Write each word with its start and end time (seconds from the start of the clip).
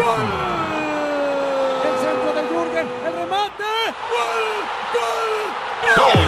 ¡Gol! 0.00 0.26
El 1.84 1.94
centro 2.00 2.32
de 2.32 2.42
Jürgen, 2.48 2.86
el 3.06 3.12
remate. 3.12 3.70
¡Gol! 4.10 4.40
¡Gol! 5.96 6.20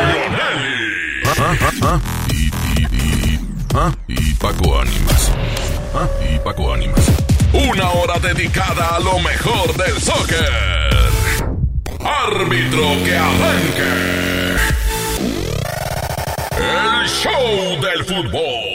Y, 2.90 3.38
ah, 3.74 3.90
y 4.08 4.34
Paco 4.34 4.78
Ánimas. 4.78 5.32
Y 6.30 6.38
Paco 6.40 6.74
Ánimas. 6.74 7.10
Una 7.52 7.90
hora 7.92 8.18
dedicada 8.18 8.96
a 8.96 9.00
lo 9.00 9.18
mejor 9.20 9.74
del 9.76 10.00
soccer. 10.00 10.50
Árbitro 12.00 13.04
que 13.04 13.16
arranque. 13.16 14.56
El 16.58 17.08
show 17.08 17.80
del 17.80 18.04
fútbol. 18.04 18.71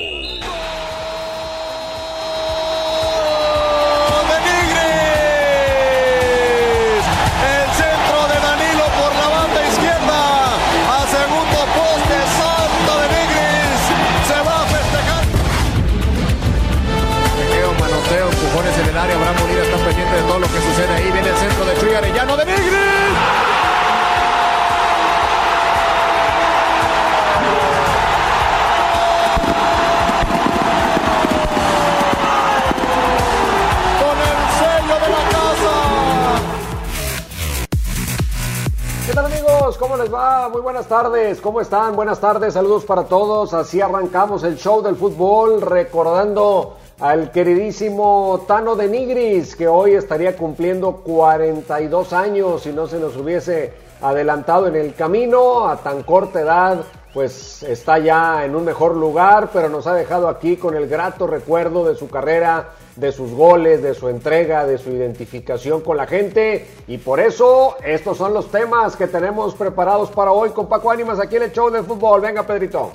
¿Cómo 39.88 40.04
les 40.04 40.14
va? 40.14 40.50
Muy 40.50 40.60
buenas 40.60 40.86
tardes. 40.88 41.40
¿Cómo 41.40 41.62
están? 41.62 41.96
Buenas 41.96 42.20
tardes. 42.20 42.56
Saludos 42.56 42.84
para 42.84 43.06
todos. 43.06 43.54
Así 43.54 43.80
arrancamos 43.80 44.44
el 44.44 44.58
show 44.58 44.82
del 44.82 44.98
fútbol 44.98 45.62
recordando 45.62 46.76
al 47.00 47.32
queridísimo 47.32 48.44
Tano 48.46 48.76
de 48.76 48.90
Nigris 48.90 49.56
que 49.56 49.70
hoy 49.70 49.94
estaría 49.94 50.36
cumpliendo 50.36 50.98
42 50.98 52.12
años 52.12 52.64
si 52.64 52.74
no 52.74 52.86
se 52.88 53.00
nos 53.00 53.16
hubiese 53.16 53.76
adelantado 54.02 54.68
en 54.68 54.76
el 54.76 54.94
camino 54.94 55.70
a 55.70 55.78
tan 55.78 56.04
corta 56.04 56.42
edad 56.42 56.84
pues 57.14 57.64
está 57.64 57.98
ya 57.98 58.44
en 58.44 58.58
un 58.58 58.66
mejor 58.66 58.94
lugar, 58.94 59.52
pero 59.54 59.70
nos 59.70 59.88
ha 59.88 59.94
dejado 59.94 60.28
aquí 60.28 60.58
con 60.58 60.76
el 60.76 60.88
grato 60.88 61.28
recuerdo 61.28 61.86
de 61.86 61.96
su 61.96 62.10
carrera, 62.10 62.72
de 62.98 63.12
sus 63.12 63.32
goles, 63.32 63.82
de 63.82 63.94
su 63.94 64.10
entrega, 64.10 64.66
de 64.66 64.78
su 64.78 64.90
identificación 64.90 65.82
con 65.82 65.98
la 65.98 66.08
gente. 66.08 66.68
Y 66.88 66.98
por 66.98 67.20
eso 67.20 67.78
estos 67.86 68.18
son 68.18 68.34
los 68.34 68.52
temas 68.52 68.96
que 68.96 69.08
tenemos 69.08 69.56
preparados 69.56 70.10
para 70.10 70.32
hoy 70.32 70.50
con 70.50 70.68
Paco 70.68 70.92
Ánimas 70.92 71.20
aquí 71.20 71.38
en 71.38 71.44
el 71.44 71.52
show 71.52 71.70
del 71.70 71.86
fútbol. 71.86 72.22
Venga, 72.22 72.44
Pedrito. 72.44 72.92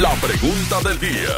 La 0.00 0.12
pregunta 0.14 0.88
del 0.88 0.98
día. 0.98 1.30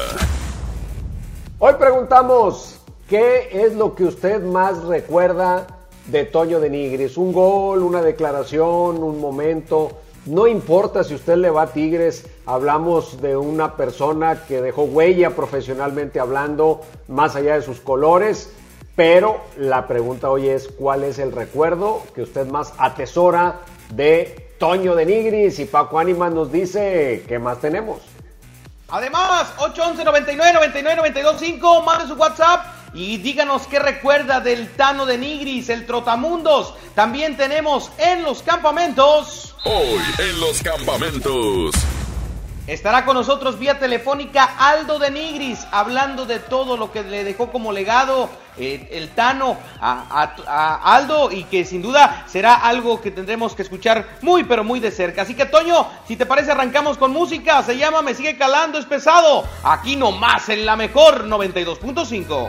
Hoy 1.59 1.75
preguntamos, 1.79 2.79
¿qué 3.09 3.49
es 3.53 3.75
lo 3.75 3.95
que 3.95 4.05
usted 4.05 4.43
más 4.43 4.85
recuerda 4.85 5.67
de 6.07 6.25
Toño 6.25 6.61
de 6.61 6.71
Nigris? 6.71 7.17
Un 7.17 7.33
gol, 7.33 7.83
una 7.83 8.03
declaración, 8.03 9.03
un 9.03 9.21
momento. 9.21 9.99
No 10.27 10.47
importa 10.47 11.05
si 11.05 11.15
usted 11.15 11.37
le 11.37 11.51
va 11.51 11.63
a 11.63 11.73
Tigres, 11.73 12.27
hablamos 12.47 13.21
de 13.21 13.37
una 13.37 13.77
persona 13.77 14.45
que 14.49 14.63
dejó 14.63 14.85
huella 14.85 15.37
profesionalmente 15.37 16.19
hablando, 16.19 16.81
más 17.09 17.37
allá 17.37 17.57
de 17.57 17.63
sus 17.63 17.81
colores, 17.81 18.51
pero 18.97 19.37
la 19.59 19.87
pregunta 19.87 20.31
hoy 20.31 20.49
es, 20.49 20.69
¿cuál 20.69 21.05
es 21.05 21.19
el 21.19 21.31
recuerdo 21.31 22.01
que 22.15 22.23
usted 22.23 22.47
más 22.47 22.73
atesora 22.79 23.61
de 23.91 24.49
Toño 24.59 24.95
de 24.95 25.05
Nigris? 25.05 25.59
Y 25.59 25.67
Paco 25.67 25.99
Ánimas 25.99 26.33
nos 26.33 26.51
dice, 26.51 27.23
¿qué 27.29 27.39
más 27.39 27.61
tenemos? 27.61 28.14
Además, 28.95 29.49
811 29.57 30.05
99 30.05 30.53
99 30.53 30.97
92 30.99 31.37
5, 31.41 31.83
mande 31.83 32.07
su 32.07 32.15
WhatsApp 32.15 32.65
y 32.95 33.17
díganos 33.17 33.67
qué 33.67 33.81
recuerda 33.81 34.39
del 34.39 34.69
Tano 34.77 35.05
de 35.05 35.19
Nigris, 35.19 35.69
el 35.69 35.85
Trotamundos. 35.85 36.75
También 36.95 37.37
tenemos 37.37 37.91
en 37.99 38.23
los 38.23 38.43
campamentos. 38.43 39.57
Hoy 39.65 40.01
en 40.19 40.39
los 40.39 40.63
campamentos. 40.63 41.75
Estará 42.67 43.05
con 43.05 43.15
nosotros 43.15 43.59
vía 43.59 43.79
telefónica 43.79 44.45
Aldo 44.59 44.99
de 44.99 45.11
Nigris, 45.11 45.67
hablando 45.71 46.25
de 46.25 46.39
todo 46.39 46.79
lo 46.79 46.91
que 46.91 47.03
le 47.03 47.23
dejó 47.23 47.53
como 47.53 47.73
legado 47.73 48.31
eh, 48.57 48.89
el 48.93 49.11
Tano 49.11 49.59
a, 49.83 50.05
a- 50.11 50.35
a 50.47 50.95
Aldo 50.97 51.31
y 51.31 51.45
que 51.45 51.67
sin 51.67 51.83
duda 51.83 52.25
será 52.27 52.55
algo 52.55 53.03
que 53.03 53.11
tendremos 53.11 53.55
que 53.55 53.61
escuchar 53.61 54.07
muy 54.23 54.45
pero 54.45 54.65
muy 54.65 54.81
de 54.81 54.91
cerca. 54.91 55.23
Así 55.23 55.35
que 55.35 55.45
Toño, 55.45 55.87
si 56.09 56.17
te 56.17 56.25
parece 56.25 56.53
arrancamos 56.53 56.97
con 56.97 57.13
música, 57.13 57.63
se 57.63 57.77
llama 57.77 58.01
Me 58.01 58.15
sigue 58.15 58.39
calando, 58.39 58.79
es 58.79 58.87
pesado, 58.87 59.45
aquí 59.63 59.97
nomás 59.97 60.49
en 60.49 60.65
la 60.65 60.75
mejor 60.75 61.27
92.5. 61.27 62.49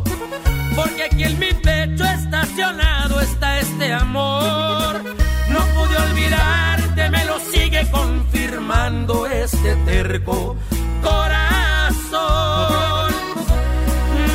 Porque 0.75 1.03
aquí 1.03 1.23
en 1.23 1.39
mi 1.39 1.53
pecho 1.53 2.03
estacionado 2.05 3.19
está 3.21 3.59
este 3.59 3.93
amor. 3.93 5.01
No 5.49 5.59
pude 5.75 5.97
olvidarte, 6.09 7.09
me 7.09 7.25
lo 7.25 7.39
sigue 7.39 7.89
confirmando 7.91 9.25
este 9.27 9.75
terco 9.85 10.55
corazón. 11.01 12.21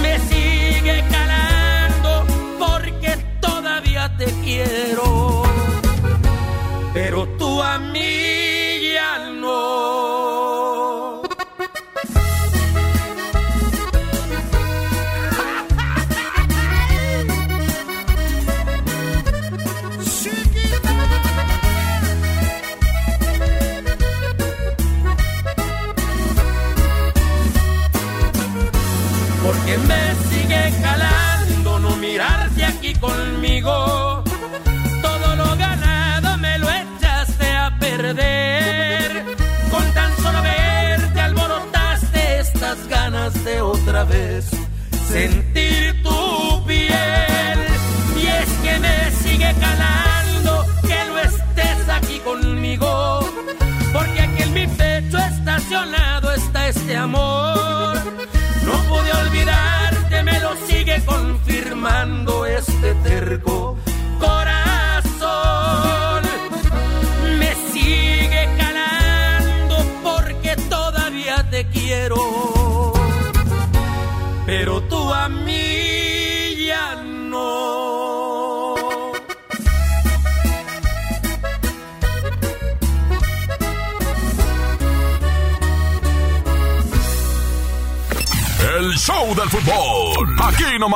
Me 0.03 0.19
sigue 0.31 1.05
calando 1.11 2.27
porque 2.59 3.17
todavía 3.41 4.15
te 4.17 4.27
quiero. 4.45 5.06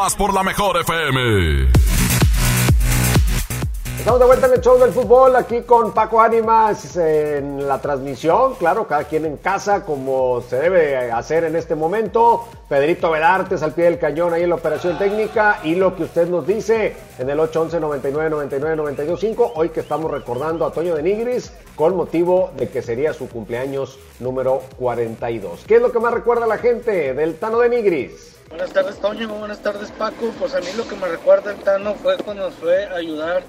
Por 0.08 0.32
la 0.32 0.42
mejor 0.42 0.78
FM. 0.80 1.89
Estamos 4.10 4.22
de 4.22 4.26
vuelta 4.26 4.46
en 4.48 4.52
el 4.54 4.60
show 4.60 4.76
del 4.76 4.90
fútbol 4.90 5.36
aquí 5.36 5.60
con 5.60 5.94
Paco 5.94 6.20
Ánimas 6.20 6.96
en 6.96 7.68
la 7.68 7.80
transmisión, 7.80 8.56
claro, 8.56 8.88
cada 8.88 9.04
quien 9.04 9.24
en 9.24 9.36
casa 9.36 9.84
como 9.84 10.40
se 10.40 10.56
debe 10.56 11.12
hacer 11.12 11.44
en 11.44 11.54
este 11.54 11.76
momento. 11.76 12.48
Pedrito 12.68 13.08
Vedartes 13.12 13.62
al 13.62 13.72
pie 13.72 13.84
del 13.84 14.00
cañón 14.00 14.34
ahí 14.34 14.42
en 14.42 14.48
la 14.48 14.56
operación 14.56 14.98
técnica 14.98 15.60
y 15.62 15.76
lo 15.76 15.94
que 15.94 16.02
usted 16.02 16.26
nos 16.26 16.44
dice 16.44 16.96
en 17.20 17.30
el 17.30 17.38
811 17.38 17.78
99 17.78 18.30
99 18.30 18.74
92 18.74 19.20
5, 19.20 19.52
hoy 19.54 19.68
que 19.68 19.78
estamos 19.78 20.10
recordando 20.10 20.66
a 20.66 20.72
Toño 20.72 20.96
de 20.96 21.04
Nigris 21.04 21.52
con 21.76 21.94
motivo 21.94 22.50
de 22.56 22.68
que 22.68 22.82
sería 22.82 23.12
su 23.12 23.28
cumpleaños 23.28 23.96
número 24.18 24.62
42. 24.80 25.62
¿Qué 25.68 25.76
es 25.76 25.82
lo 25.82 25.92
que 25.92 26.00
más 26.00 26.12
recuerda 26.12 26.48
la 26.48 26.58
gente 26.58 27.14
del 27.14 27.36
Tano 27.36 27.60
de 27.60 27.68
Nigris? 27.68 28.40
Buenas 28.50 28.72
tardes, 28.72 28.98
Toño. 28.98 29.28
Buenas 29.28 29.60
tardes, 29.60 29.92
Paco. 29.92 30.32
Pues 30.36 30.56
a 30.56 30.60
mí 30.60 30.66
lo 30.76 30.86
que 30.88 30.96
me 30.96 31.06
recuerda 31.06 31.52
el 31.52 31.58
Tano 31.58 31.94
fue 31.94 32.16
cuando 32.16 32.42
nos 32.42 32.54
fue 32.54 32.84
ayudar, 32.86 33.44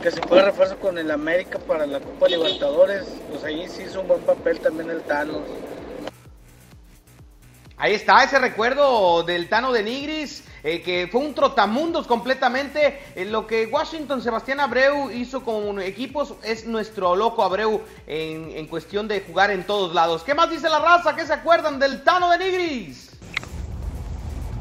que 0.00 0.10
se 0.10 0.22
fue 0.22 0.42
refuerzo 0.42 0.78
con 0.78 0.96
el 0.98 1.10
América 1.10 1.58
para 1.58 1.86
la 1.86 2.00
Copa 2.00 2.28
Libertadores. 2.28 3.06
Pues 3.30 3.44
ahí 3.44 3.68
sí 3.68 3.82
hizo 3.82 4.00
un 4.00 4.08
buen 4.08 4.20
papel 4.22 4.58
también 4.60 4.90
el 4.90 5.02
Tano. 5.02 5.42
Ahí 7.76 7.94
está 7.94 8.22
ese 8.24 8.38
recuerdo 8.38 9.22
del 9.22 9.48
Tano 9.48 9.72
de 9.72 9.82
Nigris, 9.82 10.44
eh, 10.62 10.82
que 10.82 11.08
fue 11.10 11.22
un 11.22 11.34
trotamundos 11.34 12.06
completamente. 12.06 13.00
Eh, 13.14 13.24
lo 13.24 13.46
que 13.46 13.66
Washington 13.66 14.22
Sebastián 14.22 14.60
Abreu 14.60 15.10
hizo 15.10 15.42
con 15.42 15.80
equipos 15.80 16.34
es 16.42 16.66
nuestro 16.66 17.16
loco 17.16 17.42
Abreu 17.42 17.80
en, 18.06 18.52
en 18.54 18.66
cuestión 18.66 19.08
de 19.08 19.22
jugar 19.22 19.50
en 19.50 19.64
todos 19.64 19.94
lados. 19.94 20.22
¿Qué 20.24 20.34
más 20.34 20.50
dice 20.50 20.68
la 20.68 20.78
raza? 20.78 21.16
¿Qué 21.16 21.26
se 21.26 21.32
acuerdan 21.32 21.78
del 21.78 22.04
Tano 22.04 22.30
de 22.30 22.38
Nigris? 22.38 23.09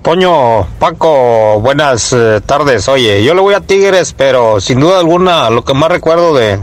Toño, 0.01 0.65
Paco, 0.79 1.59
buenas 1.59 2.13
eh, 2.13 2.41
tardes. 2.45 2.87
Oye, 2.87 3.23
yo 3.23 3.33
le 3.33 3.41
voy 3.41 3.53
a 3.53 3.59
Tigres, 3.59 4.13
pero 4.13 4.61
sin 4.61 4.79
duda 4.79 4.99
alguna 4.99 5.49
lo 5.49 5.65
que 5.65 5.73
más 5.73 5.91
recuerdo 5.91 6.33
de, 6.33 6.57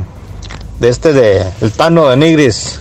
de 0.81 0.89
este 0.89 1.13
de 1.13 1.45
el 1.61 1.71
Tano 1.71 2.09
de 2.09 2.17
Nigris 2.17 2.81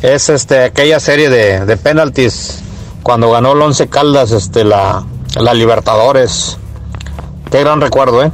es 0.00 0.28
este 0.28 0.64
aquella 0.64 1.00
serie 1.00 1.28
de, 1.28 1.66
de 1.66 1.76
penaltis 1.76 2.62
cuando 3.02 3.30
ganó 3.32 3.52
el 3.52 3.60
Once 3.60 3.88
Caldas 3.88 4.30
este 4.30 4.64
la, 4.64 5.04
la 5.34 5.54
Libertadores. 5.54 6.56
Qué 7.50 7.60
gran 7.60 7.80
recuerdo, 7.80 8.22
¿eh? 8.22 8.30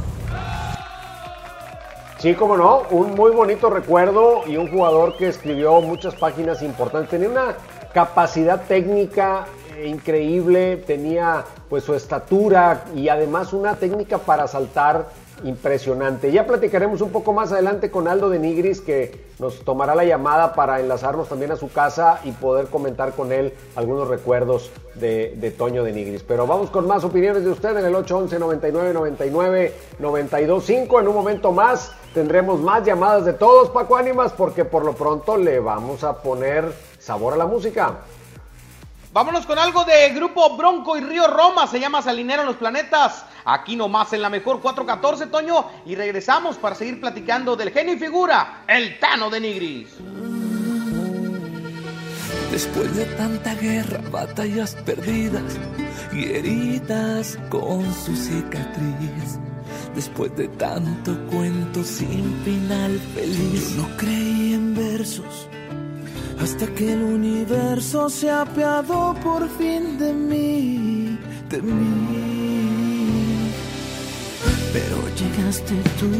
Sí, 2.19 2.33
como 2.35 2.55
no, 2.55 2.83
un 2.91 3.15
muy 3.15 3.31
bonito 3.31 3.69
recuerdo 3.69 4.43
y 4.47 4.57
un 4.57 4.69
jugador 4.71 5.17
que 5.17 5.27
escribió 5.27 5.81
muchas 5.81 6.13
páginas 6.15 6.61
importantes. 6.61 7.09
Tenía 7.09 7.29
una 7.29 7.55
capacidad 7.93 8.61
técnica 8.67 9.47
increíble, 9.85 10.77
tenía 10.77 11.45
pues 11.69 11.83
su 11.83 11.93
estatura 11.93 12.85
y 12.95 13.09
además 13.09 13.53
una 13.53 13.75
técnica 13.75 14.17
para 14.17 14.47
saltar 14.47 15.07
impresionante. 15.43 16.31
Ya 16.31 16.47
platicaremos 16.47 17.01
un 17.01 17.11
poco 17.11 17.33
más 17.33 17.51
adelante 17.51 17.91
con 17.91 18.07
Aldo 18.07 18.29
de 18.29 18.39
Nigris 18.39 18.81
que 18.81 19.27
nos 19.39 19.63
tomará 19.63 19.93
la 19.93 20.03
llamada 20.03 20.53
para 20.53 20.79
enlazarnos 20.79 21.29
también 21.29 21.51
a 21.51 21.55
su 21.55 21.71
casa 21.71 22.21
y 22.23 22.31
poder 22.31 22.67
comentar 22.67 23.13
con 23.13 23.31
él 23.31 23.53
algunos 23.75 24.07
recuerdos 24.07 24.71
de, 24.95 25.53
Toño 25.57 25.83
de 25.83 25.93
Nigris. 25.93 26.23
Pero 26.23 26.47
vamos 26.47 26.69
con 26.69 26.87
más 26.87 27.03
opiniones 27.03 27.43
de 27.43 27.51
usted 27.51 27.77
en 27.77 27.85
el 27.85 27.95
811 27.95 28.39
99 28.39 28.93
99 28.93 29.73
925. 29.99 30.99
En 30.99 31.07
un 31.07 31.15
momento 31.15 31.51
más 31.51 31.91
tendremos 32.13 32.59
más 32.59 32.83
llamadas 32.83 33.25
de 33.25 33.33
todos, 33.33 33.69
Paco 33.69 33.95
Ánimas, 33.95 34.33
porque 34.33 34.65
por 34.65 34.83
lo 34.83 34.93
pronto 34.93 35.37
le 35.37 35.59
vamos 35.59 36.03
a 36.03 36.21
poner 36.21 36.73
sabor 36.97 37.33
a 37.33 37.37
la 37.37 37.45
música. 37.45 37.99
Vámonos 39.17 39.47
con 39.47 39.57
algo 39.57 39.83
de 39.83 40.11
Grupo 40.11 40.55
Bronco 40.55 40.95
y 40.95 41.01
Río 41.01 41.25
Roma, 41.25 41.65
se 41.65 41.79
llama 41.79 42.03
Salinero 42.03 42.41
en 42.41 42.49
los 42.49 42.57
Planetas. 42.57 43.25
Aquí 43.45 43.75
nomás 43.75 44.13
en 44.13 44.21
la 44.21 44.29
mejor 44.29 44.61
414, 44.61 45.25
Toño, 45.31 45.65
y 45.87 45.95
regresamos 45.95 46.57
para 46.57 46.75
seguir 46.75 47.01
platicando 47.01 47.55
del 47.55 47.71
genio 47.71 47.95
y 47.95 47.97
figura, 47.97 48.63
el 48.67 48.99
Tano 48.99 49.31
de 49.31 49.39
Nigris. 49.39 49.89
Después 52.51 52.95
de 52.95 53.05
tanta 53.05 53.55
guerra, 53.55 54.01
batallas 54.11 54.75
perdidas 54.85 55.57
y 56.13 56.25
heridas 56.25 57.39
con 57.49 57.91
su 57.95 58.15
cicatriz. 58.15 59.39
Después 59.95 60.37
de 60.37 60.47
tanto 60.49 61.17
cuento 61.31 61.83
sin 61.83 62.39
final 62.45 62.99
feliz, 63.15 63.75
yo 63.75 63.81
no 63.81 63.97
creí 63.97 64.53
en 64.53 64.75
versos 64.75 65.49
hasta 66.41 66.65
que 66.67 66.93
el 66.93 67.01
universo 67.01 68.09
se 68.09 68.29
apiadó 68.29 69.15
por 69.23 69.49
fin 69.57 69.97
de 69.97 70.13
mí, 70.13 71.17
de 71.49 71.61
mí. 71.61 73.49
Pero 74.73 74.97
llegaste 75.15 75.73
tú, 75.99 76.11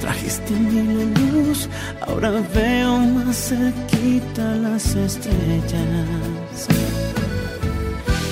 trajiste 0.00 0.54
la 0.54 1.04
luz, 1.20 1.68
ahora 2.06 2.30
veo 2.54 2.98
más 2.98 3.36
cerquita 3.36 4.54
las 4.56 4.94
estrellas. 4.94 6.66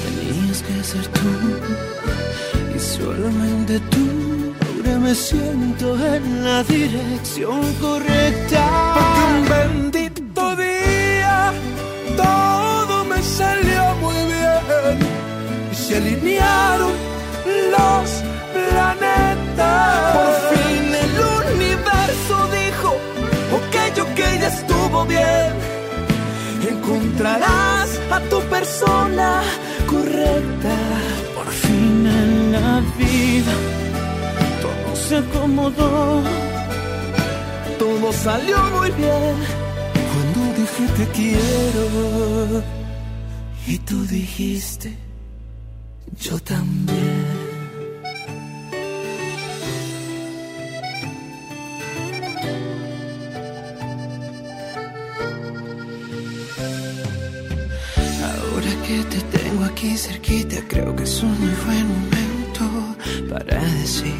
Tenías 0.04 0.62
que 0.62 0.84
ser 0.84 1.06
tú, 1.08 1.30
y 2.74 2.78
solamente 2.78 3.78
tú. 3.90 4.28
Ahora 4.66 4.98
me 4.98 5.14
siento 5.14 5.96
en 6.04 6.44
la 6.44 6.62
dirección 6.64 7.60
correcta. 7.80 8.94
Porque 8.94 9.20
un 9.30 9.44
salió 13.38 13.82
muy 14.02 14.20
bien. 14.32 14.96
Y 15.72 15.74
se 15.74 15.96
alinearon 15.96 16.92
los 17.74 18.08
planetas. 18.54 20.16
Por 20.16 20.32
fin 20.50 20.84
el 21.04 21.14
universo 21.54 22.34
dijo, 22.58 22.90
ok, 23.58 23.74
ok, 24.06 24.18
ya 24.42 24.48
estuvo 24.56 24.98
bien. 25.16 25.50
Encontrarás 26.72 27.88
a 28.16 28.18
tu 28.30 28.38
persona 28.54 29.28
correcta. 29.92 30.76
Por 31.36 31.48
fin 31.62 32.06
en 32.20 32.52
la 32.52 32.72
vida 33.02 33.54
todo 34.64 34.90
se 35.06 35.14
acomodó. 35.24 36.22
Todo 37.78 38.12
salió 38.12 38.58
muy 38.76 38.90
bien 39.02 39.34
cuando 40.10 40.40
dije 40.58 40.84
te 40.96 41.06
quiero. 41.16 42.77
Y 43.70 43.76
tú 43.80 44.02
dijiste, 44.06 44.96
yo 46.18 46.38
también. 46.38 47.26
Ahora 58.22 58.72
que 58.86 59.04
te 59.04 59.20
tengo 59.36 59.64
aquí 59.64 59.98
cerquita, 59.98 60.56
creo 60.66 60.96
que 60.96 61.02
es 61.02 61.22
un 61.22 61.38
muy 61.38 61.54
buen 61.66 61.86
momento 61.88 62.96
para 63.28 63.62
decir 63.82 64.14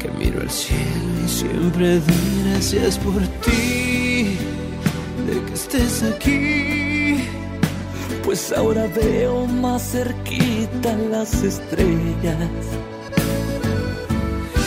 que 0.00 0.08
miro 0.18 0.40
al 0.40 0.50
cielo 0.50 1.10
y 1.24 1.28
siempre 1.28 2.00
doy 2.00 2.42
gracias 2.44 2.98
por 2.98 3.22
ti, 3.44 4.36
de 5.28 5.44
que 5.46 5.54
estés 5.54 6.02
aquí. 6.02 6.89
Pues 8.30 8.52
ahora 8.52 8.86
veo 8.94 9.44
más 9.44 9.90
cerquita 9.90 10.92
las 11.10 11.42
estrellas. 11.42 12.62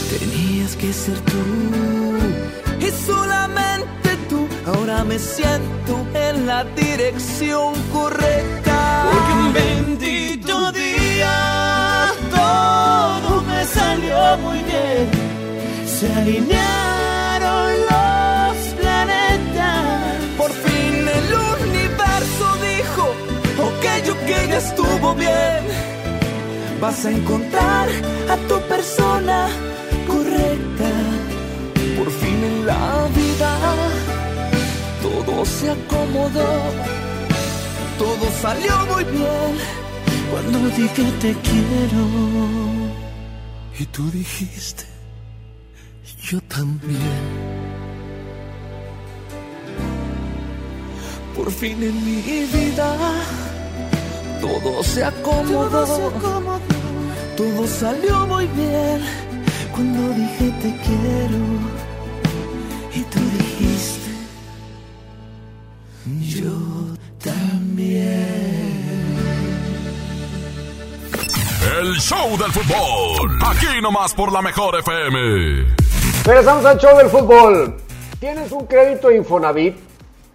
Tenías 0.10 0.76
que 0.76 0.92
ser 0.92 1.18
tú 1.22 2.86
y 2.86 2.92
solamente 3.08 4.18
tú. 4.28 4.50
Ahora 4.66 5.06
me 5.06 5.18
siento 5.18 6.06
en 6.14 6.46
la 6.46 6.66
dirección 6.76 7.74
correcta. 7.94 9.08
Porque 9.10 9.32
un 9.32 9.54
bendito 9.54 10.72
día 10.74 12.12
todo 12.36 13.44
me 13.44 13.64
salió 13.64 14.38
muy 14.40 14.60
bien. 14.60 15.10
Se 15.88 16.14
alinearon 16.14 16.83
estuvo 24.58 25.16
bien. 25.16 25.64
Vas 26.80 27.06
a 27.06 27.12
encontrar 27.12 27.90
a 28.30 28.36
tu 28.48 28.60
persona 28.68 29.48
correcta. 30.08 30.90
Por 31.98 32.10
fin 32.12 32.44
en 32.44 32.66
la 32.66 33.08
vida 33.16 33.52
todo 35.02 35.46
se 35.46 35.70
acomodó. 35.72 36.52
Todo 37.98 38.26
salió 38.42 38.74
muy 38.94 39.04
bien 39.06 39.52
cuando 40.32 40.60
dije 40.70 41.04
te 41.22 41.34
quiero. 41.48 42.04
Y 43.80 43.86
tú 43.88 44.10
dijiste, 44.12 44.86
yo 46.22 46.40
también. 46.42 47.54
Por 51.36 51.52
fin 51.52 51.82
en 51.82 52.06
mi 52.06 52.22
vida 52.22 52.96
todo 54.44 54.84
se 54.84 55.04
acomodó. 55.04 55.86
Todo 57.38 57.68
salió 57.68 58.28
muy 58.28 58.46
bien 58.48 59.02
cuando 59.72 60.10
dije 60.10 60.52
te 60.62 60.72
quiero. 60.86 61.42
Y 62.94 63.02
tú 63.04 63.20
dijiste, 63.38 64.12
yo 66.42 66.52
también. 67.24 68.34
El 71.80 71.96
show 72.00 72.38
del 72.38 72.52
fútbol. 72.52 73.40
Aquí 73.46 73.82
nomás 73.82 74.14
por 74.14 74.32
la 74.32 74.42
mejor 74.42 74.78
FM. 74.80 75.74
Regresamos 76.26 76.66
al 76.66 76.78
show 76.78 76.98
del 76.98 77.10
fútbol. 77.10 77.78
¿Tienes 78.20 78.52
un 78.52 78.68
crédito 78.68 79.10
Infonavit? 79.10 79.93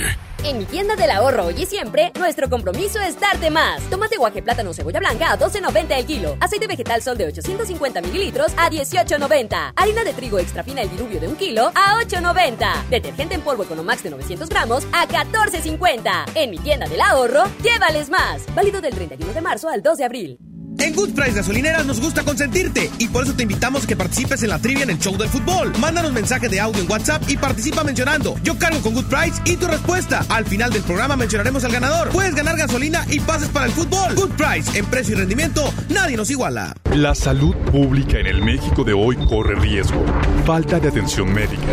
En 0.43 0.57
mi 0.57 0.65
tienda 0.65 0.97
del 0.97 1.09
ahorro 1.09 1.45
hoy 1.45 1.55
y 1.57 1.65
siempre, 1.65 2.11
nuestro 2.19 2.49
compromiso 2.49 2.99
es 2.99 3.17
darte 3.17 3.49
más. 3.49 3.81
Tomate 3.89 4.17
guaje, 4.17 4.41
plátano, 4.41 4.73
cebolla 4.73 4.99
blanca 4.99 5.31
a 5.31 5.39
12.90 5.39 5.97
el 5.97 6.05
kilo. 6.05 6.37
Aceite 6.41 6.67
vegetal 6.67 7.01
sol 7.01 7.17
de 7.17 7.27
850 7.27 8.01
mililitros 8.01 8.51
a 8.57 8.69
18.90. 8.69 9.73
Harina 9.75 10.03
de 10.03 10.13
trigo 10.13 10.39
extra 10.39 10.63
fina 10.63 10.81
el 10.81 10.89
diluvio 10.89 11.21
de 11.21 11.29
un 11.29 11.37
kilo 11.37 11.71
a 11.75 11.95
8.90. 12.01 12.89
Detergente 12.89 13.35
en 13.35 13.41
polvo 13.41 13.63
Economax 13.63 14.03
de 14.03 14.09
900 14.09 14.49
gramos 14.49 14.85
a 14.91 15.07
14.50. 15.07 16.31
En 16.35 16.51
mi 16.51 16.57
tienda 16.59 16.87
del 16.87 16.99
ahorro, 16.99 17.43
llévales 17.63 18.09
más. 18.09 18.43
Válido 18.53 18.81
del 18.81 18.95
31 18.95 19.33
de 19.33 19.41
marzo 19.41 19.69
al 19.69 19.81
2 19.81 19.97
de 19.97 20.03
abril. 20.03 20.39
En 20.79 20.95
Good 20.95 21.13
Price 21.13 21.33
Gasolineras 21.33 21.85
nos 21.85 21.99
gusta 21.99 22.23
consentirte 22.23 22.89
y 22.97 23.07
por 23.07 23.23
eso 23.23 23.33
te 23.33 23.43
invitamos 23.43 23.83
a 23.83 23.87
que 23.87 23.95
participes 23.95 24.43
en 24.43 24.49
la 24.49 24.59
trivia 24.59 24.83
en 24.83 24.89
el 24.89 24.99
show 24.99 25.17
del 25.17 25.29
fútbol. 25.29 25.71
Mándanos 25.79 26.13
mensaje 26.13 26.49
de 26.49 26.59
audio 26.59 26.81
en 26.81 26.89
WhatsApp 26.89 27.23
y 27.29 27.37
participa 27.37 27.83
mencionando 27.83 28.35
Yo 28.43 28.57
cargo 28.57 28.81
con 28.81 28.93
Good 28.93 29.05
Price 29.05 29.41
y 29.45 29.55
tu 29.57 29.67
respuesta. 29.67 30.25
Al 30.29 30.45
final 30.45 30.71
del 30.71 30.83
programa 30.83 31.15
mencionaremos 31.15 31.63
al 31.63 31.71
ganador. 31.71 32.09
Puedes 32.09 32.35
ganar 32.35 32.57
gasolina 32.57 33.05
y 33.09 33.19
pases 33.19 33.49
para 33.49 33.65
el 33.65 33.71
fútbol. 33.71 34.15
Good 34.15 34.31
Price, 34.31 34.77
en 34.77 34.85
precio 34.85 35.15
y 35.15 35.17
rendimiento, 35.19 35.73
nadie 35.89 36.17
nos 36.17 36.29
iguala. 36.29 36.73
La 36.93 37.15
salud 37.15 37.55
pública 37.71 38.19
en 38.19 38.27
el 38.27 38.43
México 38.43 38.83
de 38.83 38.93
hoy 38.93 39.15
corre 39.27 39.55
riesgo. 39.55 40.03
Falta 40.45 40.79
de 40.79 40.89
atención 40.89 41.33
médica, 41.33 41.63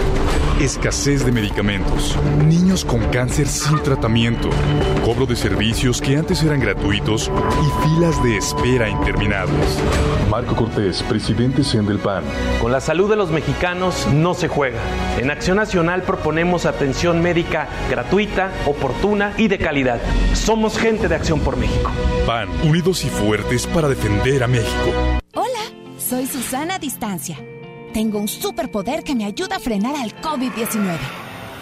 escasez 0.60 1.24
de 1.24 1.32
medicamentos, 1.32 2.16
niños 2.46 2.84
con 2.84 3.00
cáncer 3.10 3.48
sin 3.48 3.82
tratamiento, 3.82 4.48
cobro 5.04 5.26
de 5.26 5.36
servicios 5.36 6.00
que 6.00 6.16
antes 6.16 6.42
eran 6.42 6.60
gratuitos 6.60 7.30
y 7.30 7.88
filas 7.88 8.22
de 8.22 8.36
espera 8.36 8.89
interminables. 8.90 9.78
Marco 10.28 10.54
Cortés, 10.54 11.02
presidente 11.02 11.64
CEN 11.64 11.86
del 11.86 11.98
PAN. 11.98 12.24
Con 12.60 12.72
la 12.72 12.80
salud 12.80 13.08
de 13.08 13.16
los 13.16 13.30
mexicanos 13.30 14.06
no 14.12 14.34
se 14.34 14.48
juega. 14.48 14.80
En 15.18 15.30
Acción 15.30 15.56
Nacional 15.56 16.02
proponemos 16.02 16.66
atención 16.66 17.22
médica 17.22 17.68
gratuita, 17.88 18.50
oportuna 18.66 19.32
y 19.36 19.48
de 19.48 19.58
calidad. 19.58 20.00
Somos 20.34 20.78
gente 20.78 21.08
de 21.08 21.14
Acción 21.14 21.40
por 21.40 21.56
México. 21.56 21.90
PAN, 22.26 22.48
unidos 22.64 23.04
y 23.04 23.08
fuertes 23.08 23.66
para 23.66 23.88
defender 23.88 24.42
a 24.42 24.46
México. 24.46 24.92
Hola, 25.34 25.62
soy 25.98 26.26
Susana 26.26 26.78
Distancia. 26.78 27.38
Tengo 27.92 28.18
un 28.18 28.28
superpoder 28.28 29.02
que 29.02 29.14
me 29.14 29.24
ayuda 29.24 29.56
a 29.56 29.60
frenar 29.60 29.96
al 29.96 30.14
COVID-19. 30.20 30.98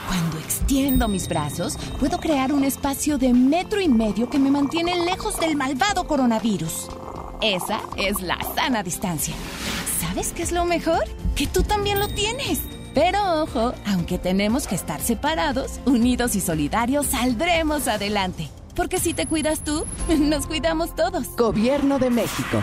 Cuando 0.08 0.38
extiendo 0.38 1.08
mis 1.08 1.28
brazos, 1.28 1.76
puedo 1.98 2.18
crear 2.18 2.52
un 2.52 2.64
espacio 2.64 3.18
de 3.18 3.32
metro 3.32 3.80
y 3.80 3.88
medio 3.88 4.28
que 4.28 4.38
me 4.38 4.50
mantiene 4.50 5.04
lejos 5.04 5.38
del 5.38 5.56
malvado 5.56 6.06
coronavirus. 6.06 6.88
Esa 7.40 7.80
es 7.96 8.20
la 8.20 8.36
sana 8.56 8.82
distancia. 8.82 9.34
¿Sabes 10.00 10.32
qué 10.32 10.42
es 10.42 10.52
lo 10.52 10.64
mejor? 10.64 11.04
Que 11.36 11.46
tú 11.46 11.62
también 11.62 12.00
lo 12.00 12.08
tienes. 12.08 12.60
Pero 12.94 13.42
ojo, 13.42 13.74
aunque 13.86 14.18
tenemos 14.18 14.66
que 14.66 14.74
estar 14.74 15.00
separados, 15.00 15.80
unidos 15.84 16.34
y 16.34 16.40
solidarios, 16.40 17.06
saldremos 17.06 17.86
adelante. 17.86 18.48
Porque 18.74 18.98
si 18.98 19.14
te 19.14 19.26
cuidas 19.26 19.62
tú, 19.62 19.84
nos 20.18 20.46
cuidamos 20.46 20.96
todos. 20.96 21.28
Gobierno 21.36 21.98
de 21.98 22.10
México. 22.10 22.62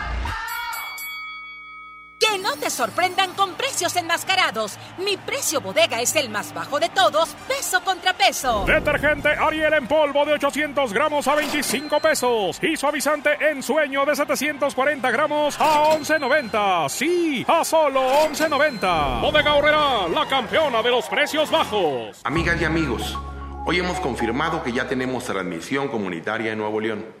te 2.59 2.69
sorprendan 2.69 3.33
con 3.33 3.53
precios 3.53 3.95
enmascarados. 3.95 4.77
Mi 4.97 5.17
precio 5.17 5.61
bodega 5.61 6.01
es 6.01 6.15
el 6.15 6.29
más 6.29 6.53
bajo 6.53 6.79
de 6.79 6.89
todos, 6.89 7.29
peso 7.47 7.81
contra 7.83 8.13
peso. 8.13 8.63
Detergente 8.65 9.29
Ariel 9.29 9.73
en 9.73 9.87
polvo 9.87 10.25
de 10.25 10.33
800 10.33 10.93
gramos 10.93 11.27
a 11.27 11.35
25 11.35 11.99
pesos. 11.99 12.59
Y 12.61 12.75
suavizante 12.77 13.31
en 13.49 13.63
sueño 13.63 14.05
de 14.05 14.15
740 14.15 15.11
gramos 15.11 15.55
a 15.59 15.97
11.90. 15.97 16.89
Sí, 16.89 17.45
a 17.47 17.63
solo 17.63 18.01
11.90. 18.27 19.21
Bodega 19.21 19.53
Horrera, 19.55 20.07
la 20.07 20.27
campeona 20.27 20.81
de 20.81 20.89
los 20.89 21.05
precios 21.07 21.49
bajos. 21.49 22.19
Amigas 22.23 22.59
y 22.61 22.65
amigos, 22.65 23.17
hoy 23.65 23.79
hemos 23.79 23.99
confirmado 23.99 24.63
que 24.63 24.71
ya 24.71 24.87
tenemos 24.87 25.23
transmisión 25.25 25.87
comunitaria 25.87 26.51
en 26.51 26.57
Nuevo 26.57 26.79
León. 26.79 27.20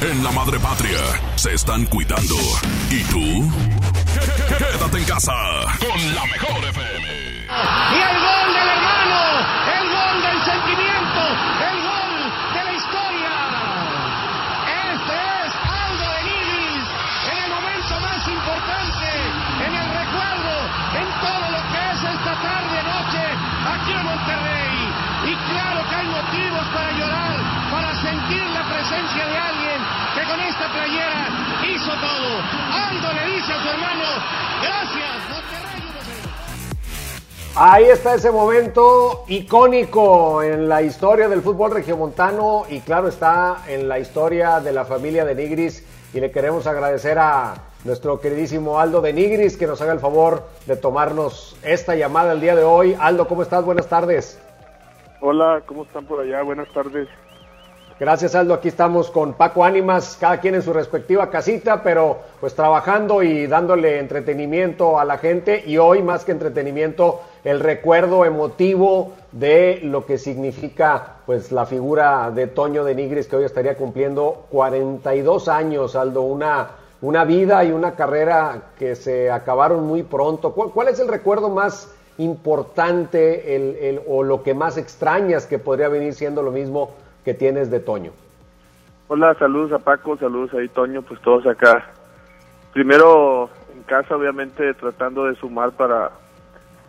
En 0.00 0.22
la 0.22 0.30
madre 0.30 0.60
patria 0.60 1.00
se 1.34 1.54
están 1.54 1.84
cuidando. 1.86 2.36
¿Y 2.88 3.02
tú? 3.10 3.50
Quédate 4.46 4.98
en 4.98 5.04
casa 5.04 5.34
con 5.80 6.14
la 6.14 6.24
mejor 6.24 6.64
FM. 6.70 7.06
Y 7.10 7.98
el 7.98 8.16
gol 8.22 8.48
del 8.54 8.68
hermano, 8.78 9.20
el 9.74 9.86
gol 9.90 10.16
del 10.22 10.38
sentimiento, 10.46 11.22
el 11.66 11.78
gol 11.82 12.14
de 12.54 12.62
la 12.62 12.72
historia. 12.78 13.34
Este 14.86 15.16
es 15.18 15.50
Aldo 15.66 16.10
Nigris 16.30 16.86
en 17.32 17.38
el 17.42 17.50
momento 17.50 17.94
más 17.98 18.22
importante, 18.28 19.10
en 19.66 19.72
el 19.74 19.88
recuerdo, 19.98 20.54
en 20.94 21.08
todo 21.26 21.46
lo 21.50 21.62
que 21.74 21.80
es 21.90 22.00
esta 22.06 22.34
tarde, 22.38 22.76
noche, 22.86 23.24
aquí 23.66 23.92
en 23.98 24.04
Monterrey. 24.06 24.78
Y 25.26 25.34
claro 25.50 25.82
que 25.90 25.94
hay 25.96 26.06
motivos 26.06 26.66
para 26.70 26.92
llorar, 26.92 27.34
para 27.72 27.90
sentir 28.00 28.46
la 28.54 28.62
presencia 28.62 29.26
de 29.26 29.38
alguien 29.38 29.67
esta 30.48 30.72
playera 30.72 31.28
hizo 31.66 31.90
todo. 31.90 32.30
Aldo 32.72 33.12
le 33.12 33.34
dice 33.34 33.52
a 33.52 33.62
su 33.62 33.68
hermano, 33.68 34.04
gracias, 34.62 35.38
Ahí 37.60 37.86
está 37.86 38.14
ese 38.14 38.30
momento 38.30 39.24
icónico 39.26 40.44
en 40.44 40.68
la 40.68 40.80
historia 40.82 41.28
del 41.28 41.42
fútbol 41.42 41.72
regiomontano 41.72 42.62
y 42.68 42.78
claro 42.80 43.08
está 43.08 43.64
en 43.66 43.88
la 43.88 43.98
historia 43.98 44.60
de 44.60 44.72
la 44.72 44.84
familia 44.84 45.24
de 45.24 45.34
Nigris 45.34 45.84
y 46.14 46.20
le 46.20 46.30
queremos 46.30 46.68
agradecer 46.68 47.18
a 47.18 47.54
nuestro 47.84 48.20
queridísimo 48.20 48.78
Aldo 48.78 49.00
de 49.00 49.12
Nigris 49.12 49.56
que 49.56 49.66
nos 49.66 49.80
haga 49.82 49.92
el 49.92 49.98
favor 49.98 50.44
de 50.66 50.76
tomarnos 50.76 51.56
esta 51.64 51.96
llamada 51.96 52.32
el 52.32 52.40
día 52.40 52.54
de 52.54 52.62
hoy. 52.62 52.96
Aldo, 53.00 53.26
¿cómo 53.26 53.42
estás? 53.42 53.64
Buenas 53.64 53.88
tardes. 53.88 54.40
Hola, 55.20 55.62
¿cómo 55.66 55.82
están 55.82 56.06
por 56.06 56.20
allá? 56.20 56.42
Buenas 56.42 56.68
tardes. 56.72 57.08
Gracias 58.00 58.36
Aldo, 58.36 58.54
aquí 58.54 58.68
estamos 58.68 59.10
con 59.10 59.32
Paco 59.32 59.64
Ánimas, 59.64 60.16
cada 60.20 60.38
quien 60.38 60.54
en 60.54 60.62
su 60.62 60.72
respectiva 60.72 61.30
casita, 61.30 61.82
pero 61.82 62.18
pues 62.38 62.54
trabajando 62.54 63.24
y 63.24 63.48
dándole 63.48 63.98
entretenimiento 63.98 65.00
a 65.00 65.04
la 65.04 65.18
gente 65.18 65.64
y 65.66 65.78
hoy 65.78 66.00
más 66.00 66.24
que 66.24 66.30
entretenimiento 66.30 67.20
el 67.42 67.58
recuerdo 67.58 68.24
emotivo 68.24 69.14
de 69.32 69.80
lo 69.82 70.06
que 70.06 70.16
significa 70.16 71.16
pues 71.26 71.50
la 71.50 71.66
figura 71.66 72.30
de 72.30 72.46
Toño 72.46 72.84
de 72.84 72.94
Nigris 72.94 73.26
que 73.26 73.34
hoy 73.34 73.44
estaría 73.44 73.76
cumpliendo 73.76 74.44
42 74.52 75.48
años, 75.48 75.96
Aldo, 75.96 76.22
una, 76.22 76.68
una 77.00 77.24
vida 77.24 77.64
y 77.64 77.72
una 77.72 77.96
carrera 77.96 78.70
que 78.78 78.94
se 78.94 79.28
acabaron 79.28 79.84
muy 79.88 80.04
pronto. 80.04 80.52
¿Cuál, 80.52 80.86
es 80.86 81.00
el 81.00 81.08
recuerdo 81.08 81.48
más 81.48 81.90
importante 82.18 83.56
el, 83.56 84.02
o 84.06 84.22
lo 84.22 84.44
que 84.44 84.54
más 84.54 84.76
extrañas 84.76 85.46
que 85.46 85.58
podría 85.58 85.88
venir 85.88 86.14
siendo 86.14 86.42
lo 86.42 86.52
mismo 86.52 86.90
que 87.28 87.34
tienes 87.34 87.70
de 87.70 87.80
Toño? 87.80 88.12
Hola, 89.06 89.34
saludos 89.34 89.70
a 89.72 89.78
Paco, 89.80 90.16
saludos 90.16 90.54
ahí 90.54 90.66
Toño, 90.68 91.02
pues 91.02 91.20
todos 91.20 91.46
acá. 91.46 91.84
Primero 92.72 93.50
en 93.76 93.82
casa, 93.82 94.16
obviamente, 94.16 94.72
tratando 94.72 95.26
de 95.26 95.34
sumar 95.34 95.72
para, 95.72 96.10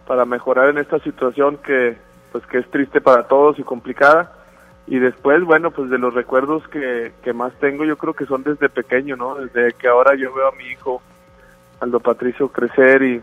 para 0.07 0.23
mejorar 0.23 0.69
en 0.69 0.77
esta 0.77 0.97
situación 0.99 1.57
que, 1.57 1.97
pues, 2.31 2.45
que 2.45 2.59
es 2.59 2.71
triste 2.71 3.01
para 3.01 3.27
todos 3.27 3.59
y 3.59 3.63
complicada. 3.63 4.31
Y 4.87 4.99
después, 4.99 5.43
bueno, 5.43 5.71
pues 5.71 5.89
de 5.89 5.97
los 5.97 6.13
recuerdos 6.13 6.65
que, 6.69 7.11
que 7.21 7.33
más 7.33 7.51
tengo, 7.59 7.83
yo 7.83 7.97
creo 7.97 8.13
que 8.13 8.25
son 8.25 8.43
desde 8.43 8.69
pequeño, 8.69 9.17
¿no? 9.17 9.35
Desde 9.35 9.73
que 9.73 9.89
ahora 9.89 10.15
yo 10.15 10.33
veo 10.33 10.47
a 10.47 10.55
mi 10.55 10.67
hijo, 10.67 11.01
Aldo 11.81 11.99
Patricio, 11.99 12.47
crecer 12.47 13.03
y, 13.03 13.21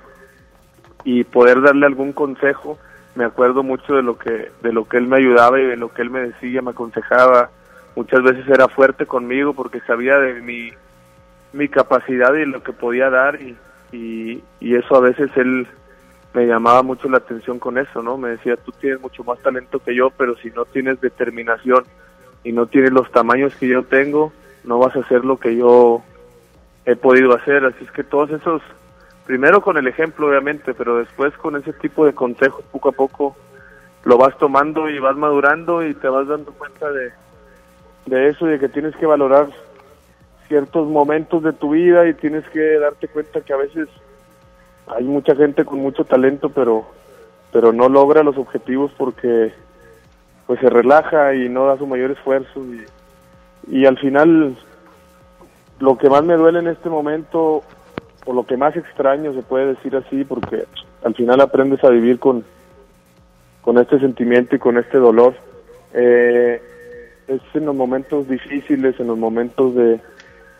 y 1.04 1.24
poder 1.24 1.62
darle 1.62 1.86
algún 1.86 2.12
consejo 2.12 2.76
me 3.16 3.24
acuerdo 3.24 3.62
mucho 3.62 3.94
de 3.94 4.02
lo 4.02 4.16
que 4.18 4.50
de 4.62 4.72
lo 4.72 4.86
que 4.86 4.98
él 4.98 5.08
me 5.08 5.16
ayudaba 5.16 5.58
y 5.58 5.64
de 5.64 5.76
lo 5.76 5.92
que 5.92 6.02
él 6.02 6.10
me 6.10 6.20
decía, 6.20 6.62
me 6.62 6.70
aconsejaba. 6.70 7.50
Muchas 7.96 8.22
veces 8.22 8.46
era 8.46 8.68
fuerte 8.68 9.06
conmigo 9.06 9.54
porque 9.54 9.80
sabía 9.80 10.18
de 10.18 10.40
mi 10.40 10.70
mi 11.52 11.68
capacidad 11.68 12.34
y 12.34 12.44
lo 12.44 12.62
que 12.62 12.72
podía 12.72 13.08
dar 13.08 13.40
y, 13.40 13.56
y, 13.90 14.42
y 14.60 14.74
eso 14.74 14.96
a 14.96 15.00
veces 15.00 15.30
él 15.36 15.66
me 16.34 16.46
llamaba 16.46 16.82
mucho 16.82 17.08
la 17.08 17.16
atención 17.16 17.58
con 17.58 17.78
eso, 17.78 18.02
¿no? 18.02 18.18
Me 18.18 18.28
decía, 18.28 18.56
tú 18.58 18.70
tienes 18.72 19.00
mucho 19.00 19.24
más 19.24 19.38
talento 19.38 19.78
que 19.78 19.94
yo, 19.94 20.10
pero 20.10 20.36
si 20.36 20.50
no 20.50 20.66
tienes 20.66 21.00
determinación 21.00 21.84
y 22.44 22.52
no 22.52 22.66
tienes 22.66 22.92
los 22.92 23.10
tamaños 23.10 23.56
que 23.56 23.68
yo 23.68 23.84
tengo, 23.84 24.32
no 24.62 24.78
vas 24.78 24.94
a 24.94 25.00
hacer 25.00 25.24
lo 25.24 25.38
que 25.38 25.56
yo 25.56 26.02
he 26.84 26.94
podido 26.94 27.34
hacer. 27.34 27.64
Así 27.64 27.82
es 27.82 27.90
que 27.90 28.04
todos 28.04 28.30
esos 28.30 28.60
primero 29.26 29.60
con 29.60 29.76
el 29.76 29.86
ejemplo 29.88 30.28
obviamente, 30.28 30.72
pero 30.72 30.98
después 30.98 31.36
con 31.36 31.56
ese 31.56 31.72
tipo 31.72 32.06
de 32.06 32.14
consejos 32.14 32.64
poco 32.70 32.88
a 32.88 32.92
poco 32.92 33.36
lo 34.04 34.16
vas 34.16 34.38
tomando 34.38 34.88
y 34.88 34.98
vas 35.00 35.16
madurando 35.16 35.84
y 35.84 35.92
te 35.94 36.08
vas 36.08 36.28
dando 36.28 36.52
cuenta 36.52 36.90
de, 36.92 37.10
de 38.06 38.28
eso 38.28 38.46
y 38.46 38.52
de 38.52 38.58
que 38.60 38.68
tienes 38.68 38.94
que 38.96 39.04
valorar 39.04 39.48
ciertos 40.46 40.86
momentos 40.86 41.42
de 41.42 41.52
tu 41.52 41.70
vida 41.70 42.06
y 42.06 42.14
tienes 42.14 42.48
que 42.50 42.78
darte 42.78 43.08
cuenta 43.08 43.40
que 43.40 43.52
a 43.52 43.56
veces 43.56 43.88
hay 44.86 45.02
mucha 45.02 45.34
gente 45.34 45.64
con 45.64 45.80
mucho 45.80 46.04
talento 46.04 46.50
pero 46.50 46.86
pero 47.52 47.72
no 47.72 47.88
logra 47.88 48.22
los 48.22 48.36
objetivos 48.38 48.92
porque 48.96 49.52
pues 50.46 50.60
se 50.60 50.70
relaja 50.70 51.34
y 51.34 51.48
no 51.48 51.66
da 51.66 51.76
su 51.76 51.86
mayor 51.86 52.12
esfuerzo 52.12 52.60
y, 52.64 52.84
y 53.66 53.86
al 53.86 53.98
final 53.98 54.56
lo 55.80 55.98
que 55.98 56.08
más 56.08 56.24
me 56.24 56.34
duele 56.34 56.60
en 56.60 56.68
este 56.68 56.88
momento 56.88 57.64
o 58.26 58.32
lo 58.32 58.44
que 58.44 58.56
más 58.56 58.76
extraño 58.76 59.32
se 59.32 59.42
puede 59.42 59.74
decir 59.74 59.96
así 59.96 60.24
porque 60.24 60.64
al 61.04 61.14
final 61.14 61.40
aprendes 61.40 61.82
a 61.84 61.90
vivir 61.90 62.18
con 62.18 62.44
con 63.62 63.78
este 63.78 63.98
sentimiento 63.98 64.54
y 64.54 64.60
con 64.60 64.78
este 64.78 64.98
dolor. 64.98 65.34
Eh, 65.92 66.62
es 67.26 67.40
en 67.54 67.66
los 67.66 67.74
momentos 67.74 68.28
difíciles 68.28 69.00
en 69.00 69.08
los 69.08 69.18
momentos 69.18 69.74
de 69.74 70.00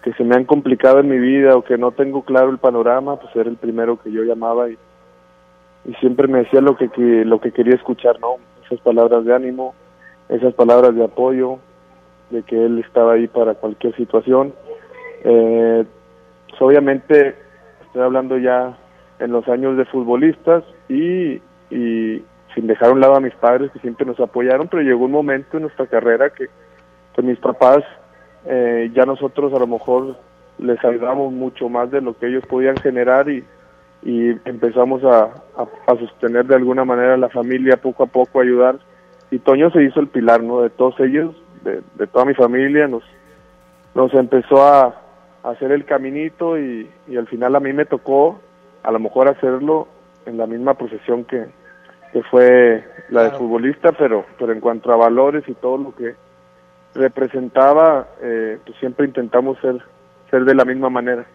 que 0.03 0.13
se 0.15 0.25
me 0.25 0.35
han 0.35 0.45
complicado 0.45 0.99
en 1.01 1.09
mi 1.09 1.19
vida 1.19 1.57
o 1.57 1.63
que 1.63 1.79
no 1.79 1.93
tengo 1.93 2.23
claro 2.23 2.51
el 2.51 2.59
panorama 2.59 3.17
pues 3.17 3.35
era 3.37 3.49
el 3.49 3.57
primero 3.57 4.01
que 4.01 4.11
yo 4.11 4.23
llamaba 4.25 4.69
y, 4.71 4.79
y 5.85 5.95
siempre 5.95 6.27
me 6.27 6.39
decía 6.39 6.61
lo 6.61 6.77
que, 6.77 6.89
que 6.89 7.25
lo 7.25 7.41
que 7.41 7.53
quería 7.53 7.75
escuchar 7.75 8.19
no 8.21 8.37
esas 8.65 8.81
palabras 8.81 9.25
de 9.25 9.35
ánimo 9.35 9.75
esas 10.29 10.55
palabras 10.55 10.95
de 10.95 11.05
apoyo 11.05 11.59
de 12.31 12.43
que 12.43 12.65
él 12.65 12.79
estaba 12.81 13.13
ahí 13.13 13.29
para 13.29 13.55
cualquier 13.55 13.95
situación. 13.97 14.53
Eh, 15.25 15.85
pues 16.49 16.63
obviamente 16.63 17.35
estoy 17.97 18.05
hablando 18.05 18.37
ya 18.37 18.77
en 19.21 19.33
los 19.33 19.49
años 19.49 19.79
de 19.79 19.87
futbolistas 19.87 20.63
y, 20.87 21.41
y 21.71 22.23
sin 22.55 22.67
dejar 22.67 22.91
a 22.91 22.93
un 22.93 23.01
lado 23.01 23.15
a 23.15 23.21
mis 23.21 23.35
padres 23.37 23.71
que 23.73 23.79
siempre 23.79 24.05
nos 24.05 24.21
apoyaron, 24.21 24.69
pero 24.69 24.83
llegó 24.83 25.07
un 25.07 25.13
momento 25.13 25.57
en 25.57 25.63
nuestra 25.63 25.87
carrera 25.87 26.29
que, 26.29 26.49
que 27.15 27.23
mis 27.23 27.39
papás, 27.39 27.79
eh, 28.45 28.91
ya 28.93 29.07
nosotros 29.07 29.55
a 29.55 29.59
lo 29.59 29.67
mejor 29.67 30.19
les 30.59 30.85
ayudamos 30.85 31.33
mucho 31.33 31.71
más 31.71 31.91
de 31.91 32.03
lo 32.03 32.15
que 32.19 32.27
ellos 32.27 32.45
podían 32.47 32.77
generar 32.77 33.31
y, 33.31 33.43
y 34.03 34.29
empezamos 34.45 35.03
a, 35.03 35.31
a, 35.57 35.67
a 35.87 35.97
sostener 35.99 36.45
de 36.45 36.57
alguna 36.57 36.85
manera 36.85 37.17
la 37.17 37.31
familia 37.31 37.79
poco 37.79 38.03
a 38.03 38.09
poco, 38.09 38.41
a 38.41 38.43
ayudar. 38.43 38.77
Y 39.31 39.39
Toño 39.39 39.71
se 39.71 39.83
hizo 39.83 40.01
el 40.01 40.09
pilar, 40.09 40.43
¿no? 40.43 40.61
De 40.61 40.69
todos 40.69 41.01
ellos, 41.01 41.35
de, 41.65 41.81
de 41.95 42.07
toda 42.09 42.27
mi 42.27 42.35
familia, 42.35 42.89
nos, 42.89 43.05
nos 43.95 44.13
empezó 44.13 44.63
a, 44.63 45.06
hacer 45.51 45.73
el 45.73 45.85
caminito 45.85 46.59
y, 46.59 46.91
y, 47.07 47.17
al 47.17 47.29
final 47.29 47.55
a 47.55 47.61
mí 47.61 47.73
me 47.73 47.87
tocó 47.87 48.41
a 48.83 48.91
lo 48.91 48.99
mejor 48.99 49.29
hacerlo 49.29 49.89
en 50.27 50.37
la 50.37 50.47
misma 50.47 50.75
profesión 50.75 51.25
que, 51.25 51.47
que 52.13 52.23
fue 52.25 52.85
la 53.11 53.25
de 53.25 53.31
futbolista, 53.33 53.93
pero, 53.93 54.25
pero 54.39 54.53
en 54.53 54.61
cuanto 54.61 54.93
a 54.93 54.97
valores 54.97 55.45
y 55.47 55.55
todo 55.55 55.79
lo 55.79 55.95
que 55.95 56.15
representaba, 56.95 58.09
eh, 58.21 58.59
pues 58.65 58.79
siempre 58.79 59.07
intentamos 59.07 59.59
ser, 59.61 59.81
ser 60.31 60.45
de 60.45 60.55
la 60.55 60.65
misma 60.65 60.91
manera. 60.91 61.27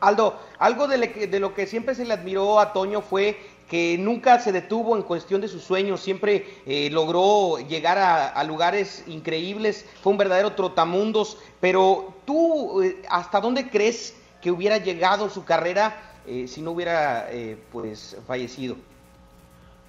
Aldo, 0.00 0.38
algo 0.58 0.88
de, 0.88 0.96
le, 0.96 1.08
de, 1.08 1.40
lo 1.40 1.52
que 1.54 1.66
siempre 1.66 1.94
se 1.94 2.06
le 2.06 2.14
admiró 2.14 2.58
a 2.58 2.72
Toño 2.72 3.02
fue 3.02 3.36
que 3.70 3.96
nunca 3.98 4.40
se 4.40 4.50
detuvo 4.50 4.96
en 4.96 5.04
cuestión 5.04 5.40
de 5.40 5.46
sus 5.46 5.62
sueños, 5.62 6.00
siempre 6.00 6.44
eh, 6.66 6.90
logró 6.90 7.56
llegar 7.68 7.98
a, 7.98 8.42
lugares 8.42 9.04
increíbles, 9.06 9.88
fue 10.02 10.10
un 10.10 10.18
verdadero 10.18 10.50
trotamundos, 10.54 11.38
pero 11.60 12.14
tú, 12.24 12.82
eh, 12.82 13.00
¿hasta 13.08 13.40
dónde 13.40 13.70
crees 13.70 14.20
que 14.42 14.50
hubiera 14.50 14.78
llegado 14.78 15.28
su 15.28 15.44
carrera 15.44 15.94
eh, 16.26 16.48
si 16.48 16.62
no 16.62 16.72
hubiera 16.72 17.30
eh, 17.30 17.56
pues 17.70 18.20
fallecido? 18.26 18.74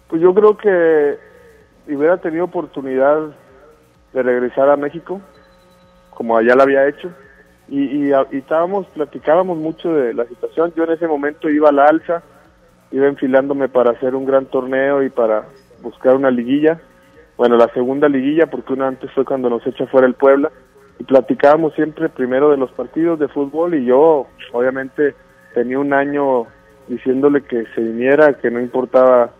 Pues 0.09 0.21
yo 0.21 0.31
creo 0.35 0.55
que 0.55 1.17
hubiera 1.87 2.17
tenido 2.17 2.45
oportunidad 2.45 3.35
de 4.13 4.21
regresar 4.21 4.69
a 4.69 4.77
México, 4.77 5.19
como 6.11 6.37
allá 6.37 6.53
lo 6.53 6.61
había 6.61 6.87
hecho, 6.87 7.11
y, 7.67 7.81
y, 7.81 8.11
y 8.11 8.37
estábamos, 8.37 8.85
platicábamos 8.93 9.57
mucho 9.57 9.91
de 9.91 10.13
la 10.13 10.25
situación. 10.25 10.71
Yo 10.75 10.83
en 10.83 10.91
ese 10.91 11.07
momento 11.07 11.49
iba 11.49 11.69
a 11.69 11.71
la 11.71 11.85
alza, 11.85 12.21
iba 12.91 13.07
enfilándome 13.07 13.69
para 13.69 13.91
hacer 13.91 14.15
un 14.15 14.25
gran 14.25 14.45
torneo 14.45 15.03
y 15.03 15.09
para 15.09 15.45
buscar 15.81 16.15
una 16.15 16.31
liguilla. 16.31 16.79
Bueno, 17.37 17.57
la 17.57 17.67
segunda 17.73 18.07
liguilla, 18.07 18.47
porque 18.47 18.73
una 18.73 18.87
antes 18.87 19.11
fue 19.11 19.25
cuando 19.25 19.49
nos 19.49 19.65
echa 19.65 19.87
fuera 19.87 20.07
el 20.07 20.13
Puebla. 20.13 20.51
Y 20.99 21.03
platicábamos 21.03 21.73
siempre 21.73 22.09
primero 22.09 22.51
de 22.51 22.57
los 22.57 22.71
partidos 22.71 23.17
de 23.19 23.27
fútbol 23.27 23.73
y 23.73 23.85
yo, 23.85 24.27
obviamente, 24.51 25.15
tenía 25.53 25.79
un 25.79 25.93
año 25.93 26.45
diciéndole 26.87 27.41
que 27.41 27.65
se 27.73 27.81
viniera, 27.81 28.33
que 28.33 28.51
no 28.51 28.59
importaba 28.59 29.31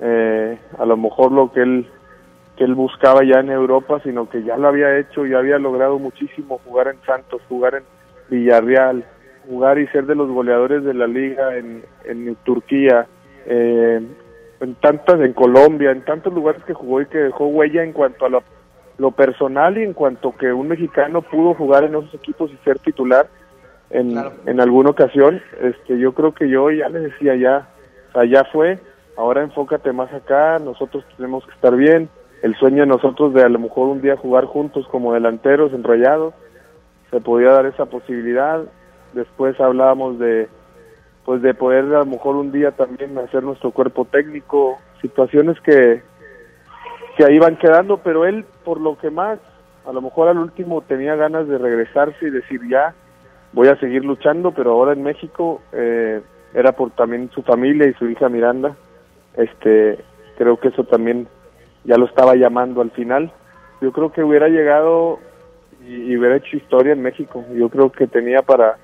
eh, 0.00 0.58
a 0.78 0.84
lo 0.84 0.96
mejor 0.96 1.32
lo 1.32 1.52
que 1.52 1.62
él 1.62 1.86
que 2.56 2.64
él 2.64 2.74
buscaba 2.74 3.24
ya 3.24 3.40
en 3.40 3.50
Europa, 3.50 4.00
sino 4.02 4.28
que 4.28 4.42
ya 4.42 4.56
lo 4.56 4.68
había 4.68 4.98
hecho, 4.98 5.24
ya 5.24 5.38
había 5.38 5.58
logrado 5.58 5.98
muchísimo 5.98 6.60
jugar 6.64 6.88
en 6.88 7.00
Santos, 7.06 7.40
jugar 7.48 7.76
en 7.76 7.84
Villarreal, 8.28 9.04
jugar 9.48 9.78
y 9.78 9.86
ser 9.88 10.06
de 10.06 10.14
los 10.14 10.30
goleadores 10.30 10.84
de 10.84 10.94
la 10.94 11.06
liga 11.06 11.56
en, 11.56 11.84
en 12.04 12.34
Turquía, 12.44 13.06
eh, 13.46 14.00
en 14.60 14.74
tantas, 14.76 15.20
en 15.20 15.32
Colombia, 15.32 15.90
en 15.90 16.04
tantos 16.04 16.32
lugares 16.32 16.62
que 16.64 16.74
jugó 16.74 17.00
y 17.00 17.06
que 17.06 17.18
dejó 17.18 17.46
huella 17.46 17.82
en 17.82 17.92
cuanto 17.92 18.26
a 18.26 18.28
lo, 18.28 18.42
lo 18.98 19.10
personal 19.10 19.76
y 19.78 19.82
en 19.82 19.92
cuanto 19.92 20.36
que 20.36 20.52
un 20.52 20.68
mexicano 20.68 21.22
pudo 21.22 21.54
jugar 21.54 21.84
en 21.84 21.96
esos 21.96 22.14
equipos 22.14 22.50
y 22.52 22.56
ser 22.64 22.78
titular 22.78 23.26
en, 23.90 24.16
en 24.46 24.60
alguna 24.60 24.90
ocasión, 24.90 25.42
este, 25.60 25.98
yo 25.98 26.12
creo 26.14 26.32
que 26.32 26.48
yo 26.48 26.70
ya 26.70 26.88
le 26.88 27.00
decía 27.00 27.36
ya, 27.36 27.68
ya 28.24 28.44
fue, 28.44 28.78
ahora 29.16 29.42
enfócate 29.42 29.92
más 29.92 30.12
acá, 30.12 30.58
nosotros 30.58 31.04
tenemos 31.16 31.44
que 31.44 31.52
estar 31.52 31.76
bien, 31.76 32.08
el 32.42 32.54
sueño 32.56 32.82
de 32.82 32.86
nosotros 32.86 33.34
de 33.34 33.42
a 33.42 33.48
lo 33.48 33.58
mejor 33.58 33.88
un 33.88 34.00
día 34.00 34.16
jugar 34.16 34.46
juntos 34.46 34.86
como 34.88 35.12
delanteros 35.12 35.72
enrollados, 35.74 36.32
se 37.10 37.20
podía 37.20 37.50
dar 37.50 37.66
esa 37.66 37.86
posibilidad, 37.86 38.62
después 39.14 39.58
hablábamos 39.60 40.18
de 40.18 40.48
pues 41.24 41.40
de 41.40 41.54
poder 41.54 41.84
a 41.84 42.00
lo 42.00 42.06
mejor 42.06 42.36
un 42.36 42.50
día 42.50 42.72
también 42.72 43.16
hacer 43.18 43.42
nuestro 43.42 43.70
cuerpo 43.70 44.04
técnico, 44.04 44.78
situaciones 45.00 45.60
que 45.60 46.02
que 47.16 47.24
ahí 47.24 47.38
van 47.38 47.56
quedando, 47.56 47.98
pero 47.98 48.24
él 48.24 48.44
por 48.64 48.80
lo 48.80 48.96
que 48.96 49.10
más, 49.10 49.38
a 49.86 49.92
lo 49.92 50.00
mejor 50.00 50.28
al 50.28 50.38
último 50.38 50.80
tenía 50.82 51.14
ganas 51.14 51.46
de 51.46 51.58
regresarse 51.58 52.26
y 52.26 52.30
decir 52.30 52.60
ya, 52.68 52.94
voy 53.52 53.68
a 53.68 53.76
seguir 53.76 54.04
luchando, 54.04 54.52
pero 54.52 54.72
ahora 54.72 54.92
en 54.92 55.02
México 55.02 55.60
eh, 55.72 56.22
era 56.54 56.72
por 56.72 56.90
también 56.92 57.30
su 57.34 57.42
familia 57.42 57.86
y 57.86 57.94
su 57.94 58.08
hija 58.08 58.28
Miranda, 58.28 58.76
este 59.36 59.98
creo 60.38 60.58
que 60.58 60.68
eso 60.68 60.84
también 60.84 61.28
ya 61.84 61.96
lo 61.96 62.06
estaba 62.06 62.34
llamando 62.34 62.80
al 62.80 62.90
final. 62.92 63.32
Yo 63.80 63.92
creo 63.92 64.12
que 64.12 64.22
hubiera 64.22 64.48
llegado 64.48 65.18
y, 65.86 66.12
y 66.12 66.16
hubiera 66.16 66.36
hecho 66.36 66.56
historia 66.56 66.92
en 66.92 67.02
México. 67.02 67.44
Yo 67.54 67.68
creo 67.68 67.90
que 67.90 68.06
tenía 68.06 68.42
para 68.42 68.78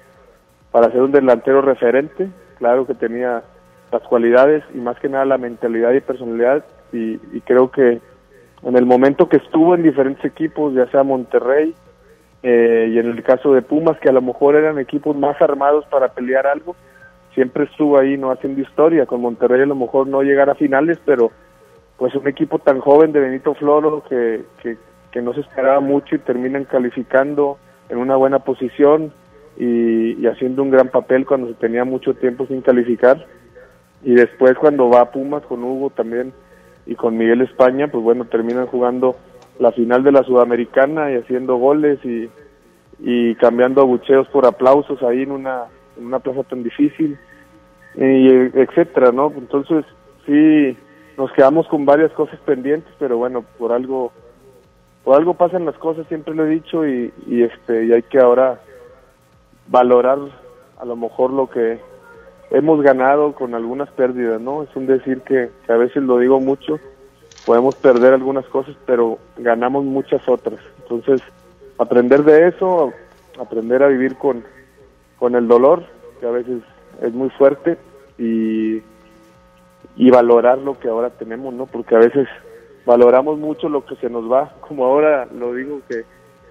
para 0.71 0.91
ser 0.91 1.03
un 1.03 1.13
delantero 1.13 1.63
referente, 1.63 2.29
claro 2.59 2.87
que 2.87 2.95
tenía 2.95 3.43
las 3.91 4.03
cualidades 4.03 4.63
y 4.75 4.79
más 4.79 4.99
que 5.01 5.09
nada 5.09 5.25
la 5.25 5.39
mentalidad 5.39 5.93
y 5.93 6.01
personalidad 6.01 6.65
y, 6.93 7.21
y 7.33 7.41
creo 7.45 7.71
que 7.71 8.01
en 8.63 8.77
el 8.77 8.87
momento 8.87 9.29
que 9.29 9.37
estuvo 9.37 9.75
en 9.75 9.83
diferentes 9.83 10.25
equipos, 10.25 10.75
ya 10.75 10.87
sea 10.91 11.03
Monterrey 11.03 11.75
eh, 12.43 12.91
y 12.93 12.99
en 12.99 13.07
el 13.07 13.23
caso 13.23 13.53
de 13.53 13.63
Pumas, 13.63 13.99
que 14.01 14.09
a 14.09 14.13
lo 14.13 14.23
mejor 14.23 14.57
eran 14.57 14.79
equipos 14.79 15.17
más 15.17 15.41
armados 15.41 15.85
para 15.87 16.09
pelear 16.09 16.47
algo, 16.47 16.75
siempre 17.35 17.65
estuvo 17.65 17.99
ahí 17.99 18.17
no 18.17 18.31
haciendo 18.31 18.61
historia. 18.61 19.07
Con 19.07 19.21
Monterrey 19.21 19.63
a 19.63 19.67
lo 19.67 19.75
mejor 19.75 20.07
no 20.07 20.23
llegar 20.23 20.51
a 20.51 20.55
finales, 20.55 20.99
pero 21.05 21.31
pues 21.97 22.15
un 22.15 22.27
equipo 22.29 22.59
tan 22.59 22.81
joven 22.81 23.13
de 23.13 23.21
Benito 23.21 23.55
Floro 23.55 24.03
que, 24.09 24.45
que, 24.63 24.77
que 25.11 25.23
no 25.23 25.33
se 25.35 25.41
esperaba 25.41 25.81
mucho 25.81 26.15
y 26.15 26.21
terminan 26.21 26.65
calificando 26.65 27.59
en 27.89 27.99
una 27.99 28.17
buena 28.17 28.41
posición 28.41 29.13
y, 29.59 30.27
haciendo 30.27 30.63
un 30.63 30.71
gran 30.71 30.89
papel 30.89 31.27
cuando 31.27 31.49
se 31.49 31.55
tenía 31.55 31.85
mucho 31.85 32.15
tiempo 32.15 32.47
sin 32.47 32.63
calificar. 32.63 33.27
Y 34.05 34.15
después 34.15 34.57
cuando 34.57 34.89
va 34.89 35.01
a 35.01 35.11
Pumas 35.11 35.43
con 35.43 35.65
Hugo 35.65 35.91
también 35.91 36.33
y 36.87 36.95
con 36.95 37.19
Miguel 37.19 37.43
España, 37.43 37.89
pues 37.89 38.03
bueno, 38.03 38.25
terminan 38.27 38.67
jugando 38.67 39.17
la 39.59 39.73
final 39.73 40.05
de 40.05 40.13
la 40.13 40.23
Sudamericana 40.23 41.11
y 41.11 41.17
haciendo 41.17 41.57
goles 41.57 41.99
y, 42.05 42.31
y 43.01 43.35
cambiando 43.35 43.81
abucheos 43.81 44.29
por 44.29 44.47
aplausos 44.47 45.03
ahí 45.03 45.23
en 45.23 45.33
una, 45.33 45.65
en 45.99 46.07
una 46.07 46.21
plaza 46.21 46.45
tan 46.45 46.63
difícil, 46.63 47.19
y 47.97 48.29
etcétera, 48.29 49.11
¿no? 49.11 49.33
Entonces, 49.37 49.85
sí, 50.25 50.77
nos 51.17 51.33
quedamos 51.33 51.67
con 51.67 51.85
varias 51.85 52.13
cosas 52.13 52.39
pendientes, 52.41 52.93
pero 53.01 53.19
bueno, 53.19 53.45
por 53.59 53.73
algo, 53.73 54.13
por 55.03 55.17
algo 55.17 55.35
pasan 55.35 55.65
las 55.65 55.77
cosas, 55.79 56.07
siempre 56.07 56.33
lo 56.33 56.47
he 56.47 56.51
dicho, 56.51 56.87
y 56.87 57.13
este, 57.27 57.87
y 57.87 57.93
hay 57.93 58.03
que 58.03 58.21
ahora 58.21 58.61
valorar 59.69 60.19
a 60.79 60.85
lo 60.85 60.97
mejor 60.97 61.33
lo 61.33 61.49
que 61.49 61.81
hemos 62.51 62.83
ganado 62.83 63.35
con 63.35 63.55
algunas 63.55 63.91
pérdidas, 63.91 64.41
¿no? 64.41 64.63
Es 64.63 64.75
un 64.75 64.87
decir 64.87 65.21
que, 65.23 65.51
a 65.69 65.77
veces 65.77 66.03
lo 66.03 66.19
digo 66.19 66.41
mucho, 66.41 66.79
podemos 67.45 67.77
perder 67.77 68.15
algunas 68.15 68.47
cosas, 68.47 68.77
pero 68.87 69.19
ganamos 69.37 69.85
muchas 69.85 70.27
otras. 70.29 70.61
Entonces, 70.83 71.23
aprender 71.79 72.25
de 72.25 72.49
eso, 72.49 72.93
aprender 73.39 73.83
a 73.83 73.89
vivir 73.89 74.17
con, 74.17 74.45
con 75.19 75.35
el 75.35 75.47
dolor, 75.47 75.85
que 76.21 76.27
a 76.27 76.31
veces 76.31 76.63
es 77.03 77.13
muy 77.13 77.31
fuerte, 77.31 77.77
y, 78.17 78.83
y 79.97 80.11
valorar 80.11 80.59
lo 80.59 80.79
que 80.79 80.89
ahora 80.89 81.11
tenemos, 81.11 81.53
¿no? 81.55 81.67
Porque 81.67 81.95
a 81.95 82.01
veces 82.01 82.27
valoramos 82.87 83.39
mucho 83.39 83.69
lo 83.69 83.85
que 83.85 83.97
se 83.97 84.09
nos 84.09 84.31
va, 84.31 84.55
como 84.61 84.87
ahora 84.87 85.27
lo 85.27 85.53
digo 85.55 85.81
que 85.89 86.05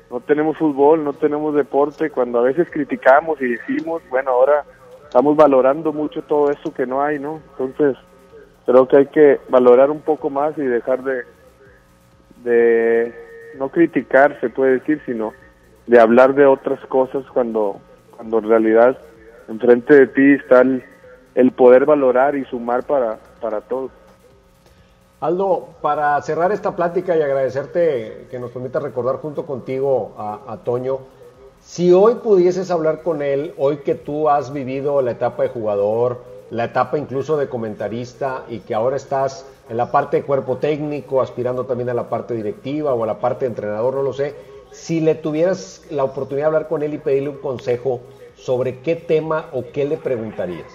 no 0.09 0.19
tenemos 0.21 0.57
fútbol, 0.57 1.03
no 1.03 1.13
tenemos 1.13 1.53
deporte, 1.53 2.09
cuando 2.09 2.39
a 2.39 2.43
veces 2.43 2.69
criticamos 2.71 3.41
y 3.41 3.49
decimos, 3.49 4.01
bueno, 4.09 4.31
ahora 4.31 4.63
estamos 5.03 5.35
valorando 5.35 5.91
mucho 5.91 6.21
todo 6.21 6.49
eso 6.51 6.73
que 6.73 6.85
no 6.85 7.01
hay, 7.01 7.19
¿no? 7.19 7.41
Entonces, 7.51 7.97
creo 8.65 8.87
que 8.87 8.97
hay 8.97 9.05
que 9.07 9.39
valorar 9.49 9.91
un 9.91 10.01
poco 10.01 10.29
más 10.29 10.57
y 10.57 10.61
dejar 10.61 11.03
de, 11.03 11.23
de 12.43 13.13
no 13.57 13.69
criticar, 13.69 14.39
se 14.39 14.49
puede 14.49 14.79
decir, 14.79 15.01
sino 15.05 15.33
de 15.87 15.99
hablar 15.99 16.35
de 16.35 16.45
otras 16.45 16.79
cosas 16.87 17.25
cuando, 17.33 17.79
cuando 18.15 18.39
en 18.39 18.49
realidad 18.49 18.97
enfrente 19.47 19.93
de 19.93 20.07
ti 20.07 20.33
está 20.33 20.61
el, 20.61 20.83
el 21.35 21.51
poder 21.51 21.85
valorar 21.85 22.35
y 22.35 22.45
sumar 22.45 22.83
para, 22.83 23.19
para 23.41 23.61
todos. 23.61 23.91
Aldo, 25.19 25.69
para 25.81 26.21
cerrar 26.21 26.51
esta 26.51 26.75
plática 26.75 27.17
y 27.17 27.21
agradecerte 27.21 28.27
que 28.29 28.39
nos 28.39 28.51
permita 28.51 28.79
recordar 28.79 29.15
junto 29.15 29.47
contigo 29.47 30.13
a, 30.15 30.41
a, 30.47 30.57
Toño, 30.57 30.99
si 31.59 31.91
hoy 31.91 32.15
pudieses 32.15 32.69
hablar 32.69 33.01
con 33.01 33.23
él, 33.23 33.53
hoy 33.57 33.77
que 33.77 33.95
tú 33.95 34.29
has 34.29 34.53
vivido 34.53 35.01
la 35.01 35.11
etapa 35.11 35.41
de 35.41 35.49
jugador, 35.49 36.23
la 36.51 36.65
etapa 36.65 36.99
incluso 36.99 37.35
de 37.35 37.49
comentarista 37.49 38.43
y 38.47 38.59
que 38.59 38.75
ahora 38.75 38.95
estás 38.95 39.51
en 39.69 39.77
la 39.77 39.91
parte 39.91 40.17
de 40.17 40.23
cuerpo 40.23 40.57
técnico, 40.57 41.19
aspirando 41.19 41.65
también 41.65 41.89
a 41.89 41.95
la 41.95 42.09
parte 42.09 42.35
directiva 42.35 42.93
o 42.93 43.03
a 43.03 43.07
la 43.07 43.19
parte 43.19 43.45
de 43.45 43.49
entrenador, 43.49 43.95
no 43.95 44.03
lo 44.03 44.13
sé, 44.13 44.35
si 44.71 45.01
le 45.01 45.15
tuvieras 45.15 45.87
la 45.89 46.03
oportunidad 46.03 46.51
de 46.51 46.55
hablar 46.55 46.67
con 46.67 46.83
él 46.83 46.93
y 46.93 46.99
pedirle 46.99 47.29
un 47.29 47.37
consejo 47.37 48.01
sobre 48.35 48.81
qué 48.81 48.95
tema 48.95 49.47
o 49.51 49.63
qué 49.73 49.85
le 49.85 49.97
preguntarías. 49.97 50.71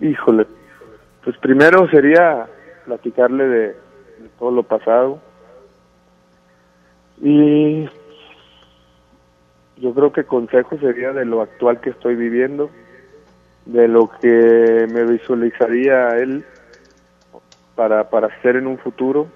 Híjole, 0.00 0.44
pues 1.22 1.36
primero 1.38 1.88
sería 1.88 2.48
platicarle 2.86 3.46
de, 3.46 3.76
todo 4.38 4.50
lo 4.50 4.62
pasado. 4.62 5.20
Y 7.20 7.86
yo 9.76 9.92
creo 9.94 10.12
que 10.12 10.24
consejo 10.24 10.78
sería 10.78 11.12
de 11.12 11.24
lo 11.24 11.42
actual 11.42 11.80
que 11.80 11.90
estoy 11.90 12.14
viviendo, 12.14 12.70
de 13.66 13.88
lo 13.88 14.10
que 14.20 14.86
me 14.90 15.04
visualizaría 15.04 16.16
él 16.18 16.44
para, 17.74 18.08
para 18.08 18.40
ser 18.40 18.56
en 18.56 18.66
un 18.66 18.78
futuro, 18.78 19.26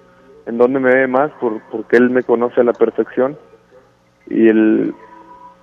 en 0.45 0.57
donde 0.57 0.79
me 0.79 0.95
ve 0.95 1.07
más, 1.07 1.31
por, 1.33 1.61
porque 1.69 1.97
él 1.97 2.09
me 2.09 2.23
conoce 2.23 2.61
a 2.61 2.63
la 2.63 2.73
perfección. 2.73 3.37
Y 4.27 4.47
el, 4.47 4.95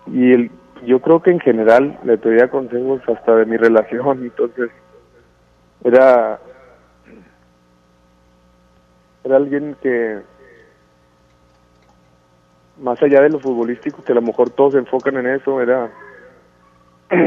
y 0.07 0.33
el, 0.33 0.51
yo 0.85 1.01
creo 1.01 1.23
que 1.23 1.31
en 1.31 1.41
general 1.41 1.99
le 2.05 2.19
pedía 2.19 2.51
consejos 2.51 3.01
hasta 3.09 3.35
de 3.37 3.47
mi 3.47 3.57
relación, 3.57 4.23
entonces 4.23 4.71
era 5.85 6.39
era 9.29 9.37
alguien 9.37 9.77
que 9.83 10.23
más 12.81 13.01
allá 13.03 13.21
de 13.21 13.31
lo 13.31 13.41
futbolístico 13.41 14.03
que 14.03 14.13
a 14.13 14.15
lo 14.15 14.23
mejor 14.23 14.51
todos 14.51 14.73
se 14.73 14.79
enfocan 14.79 15.19
en 15.19 15.27
eso 15.27 15.61
era 15.61 15.91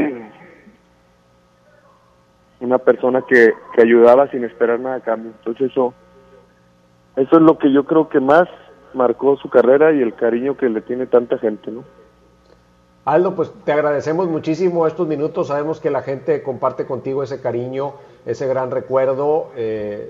una 2.60 2.78
persona 2.78 3.22
que, 3.28 3.52
que 3.74 3.82
ayudaba 3.82 4.28
sin 4.28 4.44
esperar 4.44 4.80
nada 4.80 4.96
a 4.96 5.00
cambio. 5.00 5.32
Entonces 5.38 5.70
eso, 5.70 5.94
eso 7.16 7.36
es 7.36 7.42
lo 7.42 7.58
que 7.58 7.72
yo 7.72 7.84
creo 7.84 8.08
que 8.08 8.20
más 8.20 8.48
marcó 8.94 9.36
su 9.36 9.48
carrera 9.48 9.92
y 9.92 10.02
el 10.02 10.14
cariño 10.14 10.56
que 10.56 10.68
le 10.68 10.80
tiene 10.80 11.06
tanta 11.06 11.38
gente, 11.38 11.70
¿no? 11.70 11.84
Aldo, 13.04 13.34
pues 13.34 13.50
te 13.64 13.72
agradecemos 13.72 14.28
muchísimo 14.28 14.86
estos 14.86 15.08
minutos. 15.08 15.48
Sabemos 15.48 15.80
que 15.80 15.90
la 15.90 16.02
gente 16.02 16.42
comparte 16.42 16.86
contigo 16.86 17.24
ese 17.24 17.40
cariño, 17.40 17.94
ese 18.26 18.46
gran 18.46 18.70
recuerdo. 18.70 19.48
Eh, 19.56 20.08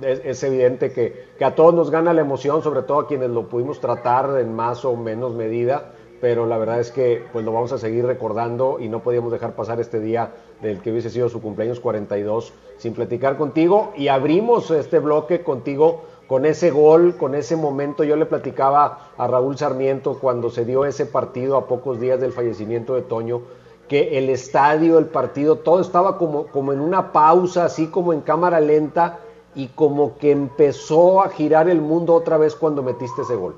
es, 0.00 0.42
evidente 0.42 0.92
que, 0.92 1.26
que, 1.38 1.44
a 1.44 1.54
todos 1.54 1.74
nos 1.74 1.90
gana 1.90 2.14
la 2.14 2.22
emoción, 2.22 2.62
sobre 2.62 2.82
todo 2.82 3.00
a 3.00 3.06
quienes 3.06 3.30
lo 3.30 3.48
pudimos 3.48 3.80
tratar 3.80 4.40
en 4.40 4.54
más 4.54 4.86
o 4.86 4.96
menos 4.96 5.34
medida. 5.34 5.92
Pero 6.18 6.46
la 6.46 6.56
verdad 6.56 6.80
es 6.80 6.90
que 6.90 7.22
pues 7.30 7.44
lo 7.44 7.52
vamos 7.52 7.72
a 7.72 7.78
seguir 7.78 8.06
recordando 8.06 8.78
y 8.80 8.88
no 8.88 9.00
podíamos 9.00 9.30
dejar 9.30 9.52
pasar 9.54 9.78
este 9.80 10.00
día 10.00 10.32
del 10.62 10.80
que 10.80 10.90
hubiese 10.90 11.10
sido 11.10 11.28
su 11.28 11.42
cumpleaños 11.42 11.80
42 11.80 12.54
sin 12.78 12.94
platicar 12.94 13.36
contigo. 13.36 13.92
Y 13.94 14.08
abrimos 14.08 14.70
este 14.70 15.00
bloque 15.00 15.42
contigo 15.42 16.04
con 16.26 16.44
ese 16.44 16.70
gol, 16.70 17.16
con 17.16 17.34
ese 17.34 17.56
momento. 17.56 18.04
Yo 18.04 18.16
le 18.16 18.26
platicaba 18.26 19.10
a 19.16 19.26
Raúl 19.26 19.56
Sarmiento 19.56 20.18
cuando 20.18 20.50
se 20.50 20.64
dio 20.64 20.84
ese 20.84 21.06
partido 21.06 21.56
a 21.56 21.66
pocos 21.66 22.00
días 22.00 22.20
del 22.20 22.32
fallecimiento 22.32 22.94
de 22.94 23.02
Toño, 23.02 23.42
que 23.88 24.18
el 24.18 24.28
estadio, 24.30 24.98
el 24.98 25.06
partido, 25.06 25.56
todo 25.56 25.80
estaba 25.80 26.18
como, 26.18 26.48
como 26.48 26.72
en 26.72 26.80
una 26.80 27.12
pausa, 27.12 27.64
así 27.64 27.88
como 27.88 28.12
en 28.12 28.20
cámara 28.20 28.60
lenta, 28.60 29.20
y 29.54 29.68
como 29.68 30.18
que 30.18 30.32
empezó 30.32 31.22
a 31.22 31.30
girar 31.30 31.68
el 31.68 31.80
mundo 31.80 32.12
otra 32.12 32.36
vez 32.36 32.54
cuando 32.54 32.82
metiste 32.82 33.22
ese 33.22 33.36
gol. 33.36 33.54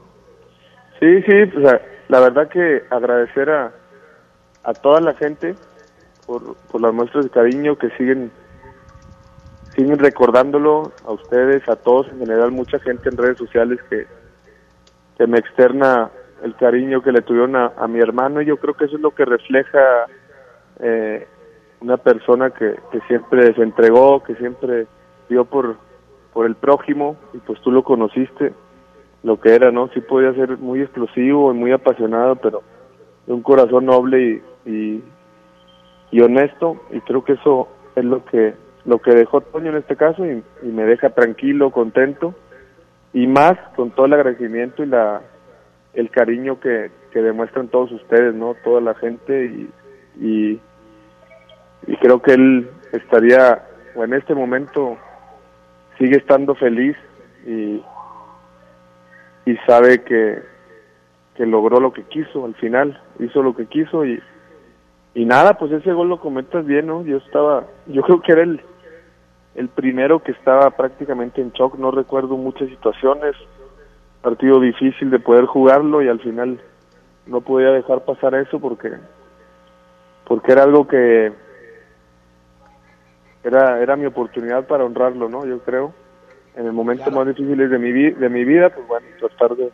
Sí, 1.00 1.22
sí, 1.22 1.50
sea, 1.60 1.80
la 2.08 2.20
verdad 2.20 2.48
que 2.48 2.82
agradecer 2.90 3.50
a, 3.50 3.72
a 4.62 4.74
toda 4.74 5.00
la 5.00 5.14
gente 5.14 5.56
por, 6.26 6.54
por 6.70 6.80
las 6.80 6.92
muestras 6.92 7.24
de 7.24 7.30
cariño 7.30 7.76
que 7.76 7.90
siguen 7.90 8.30
siguen 9.78 9.98
recordándolo 10.00 10.90
a 11.06 11.12
ustedes, 11.12 11.66
a 11.68 11.76
todos 11.76 12.08
en 12.08 12.18
general, 12.18 12.50
mucha 12.50 12.80
gente 12.80 13.08
en 13.08 13.16
redes 13.16 13.38
sociales 13.38 13.78
que, 13.88 14.06
que 15.16 15.26
me 15.28 15.38
externa 15.38 16.10
el 16.42 16.56
cariño 16.56 17.00
que 17.00 17.12
le 17.12 17.22
tuvieron 17.22 17.54
a, 17.54 17.86
mi 17.86 18.00
hermano 18.00 18.42
y 18.42 18.46
yo 18.46 18.56
creo 18.56 18.74
que 18.74 18.86
eso 18.86 18.96
es 18.96 19.02
lo 19.02 19.12
que 19.12 19.24
refleja 19.24 19.78
eh, 20.80 21.28
una 21.80 21.96
persona 21.96 22.50
que, 22.50 22.74
que 22.90 23.00
siempre 23.06 23.54
se 23.54 23.62
entregó, 23.62 24.20
que 24.24 24.34
siempre 24.34 24.88
dio 25.28 25.44
por, 25.44 25.76
por 26.32 26.46
el 26.46 26.56
prójimo 26.56 27.16
y 27.32 27.38
pues 27.38 27.60
tú 27.60 27.70
lo 27.70 27.84
conociste, 27.84 28.52
lo 29.22 29.40
que 29.40 29.54
era, 29.54 29.70
¿no? 29.70 29.88
Sí 29.94 30.00
podía 30.00 30.34
ser 30.34 30.58
muy 30.58 30.82
explosivo 30.82 31.52
y 31.52 31.54
muy 31.54 31.70
apasionado, 31.70 32.34
pero 32.34 32.62
de 33.28 33.32
un 33.32 33.42
corazón 33.42 33.86
noble 33.86 34.42
y, 34.66 35.04
y 36.10 36.20
honesto 36.20 36.80
y 36.90 37.00
creo 37.00 37.22
que 37.22 37.34
eso 37.34 37.68
es 37.94 38.04
lo 38.04 38.24
que 38.24 38.54
lo 38.84 38.98
que 39.00 39.14
dejó 39.14 39.40
Toño 39.40 39.70
en 39.70 39.76
este 39.76 39.96
caso 39.96 40.24
y, 40.24 40.42
y, 40.62 40.66
me 40.66 40.84
deja 40.84 41.10
tranquilo, 41.10 41.70
contento 41.70 42.34
y 43.12 43.26
más 43.26 43.58
con 43.76 43.90
todo 43.90 44.06
el 44.06 44.14
agradecimiento 44.14 44.82
y 44.82 44.86
la 44.86 45.22
el 45.94 46.10
cariño 46.10 46.60
que, 46.60 46.90
que 47.10 47.22
demuestran 47.22 47.68
todos 47.68 47.90
ustedes, 47.90 48.34
¿no? 48.34 48.54
Toda 48.62 48.80
la 48.80 48.94
gente 48.94 49.46
y, 49.46 49.70
y, 50.20 50.60
y 51.86 51.96
creo 51.96 52.22
que 52.22 52.34
él 52.34 52.70
estaría 52.92 53.64
o 53.94 54.04
en 54.04 54.14
este 54.14 54.34
momento 54.34 54.96
sigue 55.98 56.16
estando 56.16 56.54
feliz 56.54 56.96
y, 57.46 57.82
y 59.46 59.56
sabe 59.66 60.02
que, 60.02 60.40
que 61.34 61.46
logró 61.46 61.80
lo 61.80 61.92
que 61.92 62.04
quiso 62.04 62.44
al 62.44 62.54
final, 62.54 63.00
hizo 63.18 63.42
lo 63.42 63.56
que 63.56 63.66
quiso 63.66 64.04
y, 64.04 64.22
y 65.18 65.24
nada, 65.24 65.54
pues 65.54 65.72
ese 65.72 65.92
gol 65.92 66.08
lo 66.08 66.20
comentas 66.20 66.64
bien, 66.64 66.86
¿no? 66.86 67.04
Yo 67.04 67.16
estaba, 67.16 67.64
yo 67.86 68.02
creo 68.02 68.22
que 68.22 68.30
era 68.30 68.42
el, 68.42 68.60
el 69.56 69.68
primero 69.68 70.22
que 70.22 70.30
estaba 70.30 70.70
prácticamente 70.70 71.40
en 71.40 71.50
shock, 71.50 71.76
no 71.76 71.90
recuerdo 71.90 72.36
muchas 72.36 72.68
situaciones, 72.68 73.34
partido 74.22 74.60
difícil 74.60 75.10
de 75.10 75.18
poder 75.18 75.46
jugarlo 75.46 76.02
y 76.02 76.08
al 76.08 76.20
final 76.20 76.60
no 77.26 77.40
podía 77.40 77.70
dejar 77.70 78.04
pasar 78.04 78.36
eso 78.36 78.60
porque 78.60 78.92
porque 80.24 80.52
era 80.52 80.62
algo 80.62 80.86
que 80.86 81.32
era 83.42 83.82
era 83.82 83.96
mi 83.96 84.06
oportunidad 84.06 84.68
para 84.68 84.84
honrarlo, 84.84 85.28
¿no? 85.28 85.44
Yo 85.44 85.58
creo 85.64 85.92
en 86.54 86.64
el 86.64 86.72
momento 86.72 87.06
claro. 87.06 87.24
más 87.24 87.36
difíciles 87.36 87.68
de 87.68 87.78
mi 87.80 87.90
de 87.90 88.28
mi 88.28 88.44
vida, 88.44 88.70
pues 88.70 88.86
bueno, 88.86 89.08
tratar 89.18 89.56
de, 89.56 89.72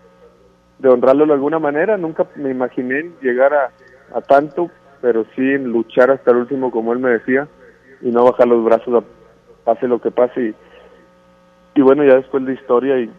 de 0.78 0.88
honrarlo 0.88 1.26
de 1.26 1.34
alguna 1.34 1.58
manera, 1.58 1.98
nunca 1.98 2.26
me 2.34 2.50
imaginé 2.50 3.10
llegar 3.20 3.52
a, 3.52 3.70
a 4.14 4.22
tanto, 4.22 4.70
pero 5.04 5.26
sí 5.36 5.58
luchar 5.58 6.10
hasta 6.10 6.30
el 6.30 6.38
último 6.38 6.70
como 6.70 6.94
él 6.94 6.98
me 6.98 7.10
decía 7.10 7.46
y 8.00 8.08
no 8.10 8.24
bajar 8.24 8.48
los 8.48 8.64
brazos 8.64 9.04
a 9.04 9.62
pase 9.62 9.86
lo 9.86 10.00
que 10.00 10.10
pase. 10.10 10.40
Y, 10.40 10.54
y 11.74 11.82
bueno 11.82 12.04
ya 12.04 12.14
después 12.14 12.42
de 12.46 12.54
historia 12.54 12.98
y, 12.98 13.10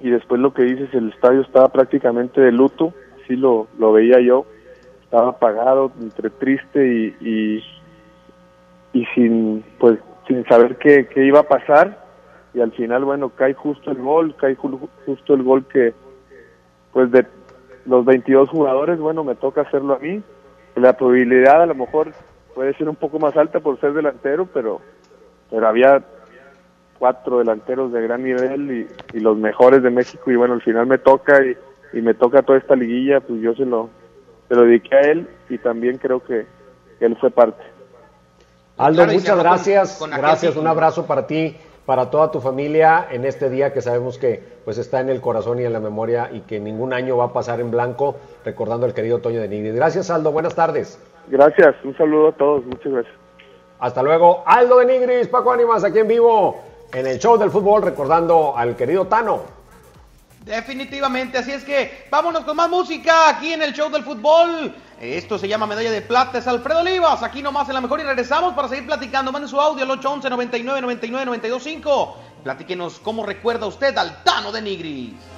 y 0.00 0.10
después 0.10 0.40
lo 0.40 0.52
que 0.52 0.64
dices 0.64 0.92
el 0.92 1.10
estadio 1.10 1.42
estaba 1.42 1.68
prácticamente 1.68 2.40
de 2.40 2.50
luto 2.50 2.92
así 3.22 3.36
lo, 3.36 3.68
lo 3.78 3.92
veía 3.92 4.18
yo 4.18 4.44
estaba 5.04 5.28
apagado 5.28 5.92
entre 6.00 6.30
triste 6.30 6.84
y, 6.84 7.16
y, 7.20 7.64
y 8.92 9.06
sin 9.14 9.64
pues 9.78 10.00
sin 10.26 10.44
saber 10.46 10.78
qué, 10.78 11.06
qué 11.06 11.24
iba 11.24 11.38
a 11.38 11.48
pasar. 11.48 12.04
Y 12.54 12.60
al 12.60 12.72
final 12.72 13.04
bueno 13.04 13.28
cae 13.28 13.54
justo 13.54 13.92
el 13.92 13.98
gol 13.98 14.34
cae 14.34 14.56
justo 14.56 15.34
el 15.34 15.44
gol 15.44 15.64
que 15.68 15.94
pues 16.92 17.08
de 17.12 17.24
los 17.86 18.04
22 18.04 18.48
jugadores 18.48 18.98
bueno 18.98 19.22
me 19.22 19.36
toca 19.36 19.60
hacerlo 19.60 19.94
a 19.94 20.00
mí 20.00 20.24
la 20.78 20.94
probabilidad 20.94 21.62
a 21.62 21.66
lo 21.66 21.74
mejor 21.74 22.12
puede 22.54 22.74
ser 22.74 22.88
un 22.88 22.96
poco 22.96 23.18
más 23.18 23.36
alta 23.36 23.60
por 23.60 23.80
ser 23.80 23.92
delantero 23.92 24.46
pero 24.52 24.80
pero 25.50 25.68
había 25.68 26.02
cuatro 26.98 27.38
delanteros 27.38 27.92
de 27.92 28.02
gran 28.02 28.24
nivel 28.24 28.70
y, 28.70 29.16
y, 29.16 29.20
los 29.20 29.38
mejores 29.38 29.82
de 29.82 29.90
México. 29.90 30.30
Y 30.30 30.36
bueno 30.36 30.54
al 30.54 30.62
final 30.62 30.86
me 30.86 30.98
toca 30.98 31.44
y, 31.44 31.56
y, 31.96 32.02
me 32.02 32.14
toca 32.14 32.42
toda 32.42 32.58
esta 32.58 32.74
liguilla 32.74 33.20
pues 33.20 33.40
yo 33.40 33.54
se 33.54 33.64
lo 33.64 33.88
se 34.48 34.54
lo 34.54 34.62
dediqué 34.62 34.96
a 34.96 35.00
él 35.02 35.28
y 35.48 35.58
también 35.58 35.98
creo 35.98 36.22
que, 36.24 36.46
que 36.98 37.04
él 37.04 37.16
fue 37.20 37.30
parte. 37.30 37.62
Aldo 38.76 39.04
claro, 39.04 39.12
muchas 39.12 39.38
gracias. 39.38 39.98
con, 39.98 40.10
con 40.10 40.20
gracias 40.20 40.56
un 40.56 40.66
abrazo 40.66 41.06
para 41.06 41.26
ti 41.26 41.56
para 41.88 42.10
toda 42.10 42.30
tu 42.30 42.42
familia 42.42 43.06
en 43.10 43.24
este 43.24 43.48
día 43.48 43.72
que 43.72 43.80
sabemos 43.80 44.18
que 44.18 44.42
pues 44.62 44.76
está 44.76 45.00
en 45.00 45.08
el 45.08 45.22
corazón 45.22 45.58
y 45.58 45.64
en 45.64 45.72
la 45.72 45.80
memoria 45.80 46.28
y 46.30 46.40
que 46.40 46.60
ningún 46.60 46.92
año 46.92 47.16
va 47.16 47.24
a 47.24 47.32
pasar 47.32 47.60
en 47.60 47.70
blanco 47.70 48.16
recordando 48.44 48.84
al 48.84 48.92
querido 48.92 49.20
Toño 49.20 49.40
de 49.40 49.48
Nigris 49.48 49.74
gracias 49.74 50.10
Aldo. 50.10 50.30
Buenas 50.30 50.54
tardes. 50.54 51.02
Gracias. 51.28 51.76
Un 51.84 51.96
saludo 51.96 52.28
a 52.28 52.32
todos. 52.32 52.66
Muchas 52.66 52.92
gracias. 52.92 53.14
Hasta 53.78 54.02
luego, 54.02 54.42
Aldo 54.44 54.80
de 54.80 54.84
Nigris, 54.84 55.28
Paco 55.28 55.50
Ánimas, 55.50 55.82
aquí 55.82 56.00
en 56.00 56.08
vivo, 56.08 56.60
en 56.92 57.06
el 57.06 57.18
show 57.18 57.38
del 57.38 57.50
fútbol, 57.50 57.80
recordando 57.80 58.54
al 58.54 58.76
querido 58.76 59.06
Tano. 59.06 59.57
Definitivamente, 60.48 61.36
así 61.36 61.52
es 61.52 61.62
que 61.62 62.06
vámonos 62.10 62.42
con 62.46 62.56
más 62.56 62.70
música 62.70 63.28
aquí 63.28 63.52
en 63.52 63.60
el 63.60 63.74
show 63.74 63.90
del 63.90 64.02
fútbol. 64.02 64.74
Esto 64.98 65.38
se 65.38 65.46
llama 65.46 65.66
Medalla 65.66 65.90
de 65.90 66.00
Plata, 66.00 66.38
es 66.38 66.46
Alfredo 66.46 66.80
Olivas, 66.80 67.22
aquí 67.22 67.42
nomás 67.42 67.68
en 67.68 67.74
la 67.74 67.82
mejor 67.82 68.00
y 68.00 68.04
regresamos 68.04 68.54
para 68.54 68.66
seguir 68.66 68.86
platicando. 68.86 69.30
Manden 69.30 69.50
su 69.50 69.60
audio 69.60 69.84
al 69.84 69.90
811 69.90 70.30
99 70.30 70.80
99 70.80 71.26
925. 71.26 72.16
Platíquenos 72.44 72.98
cómo 72.98 73.26
recuerda 73.26 73.66
usted 73.66 73.94
al 73.98 74.24
Tano 74.24 74.50
de 74.50 74.62
Nigris. 74.62 75.37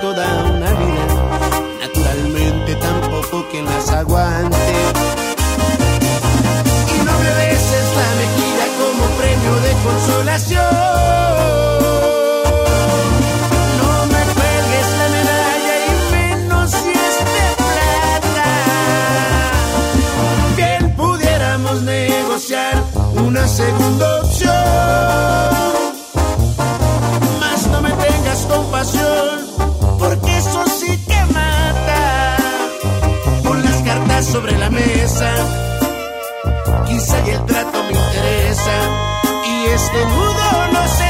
Toda 0.00 0.39
este 39.74 40.04
nudo 40.04 40.68
no 40.72 40.88
se 40.88 41.09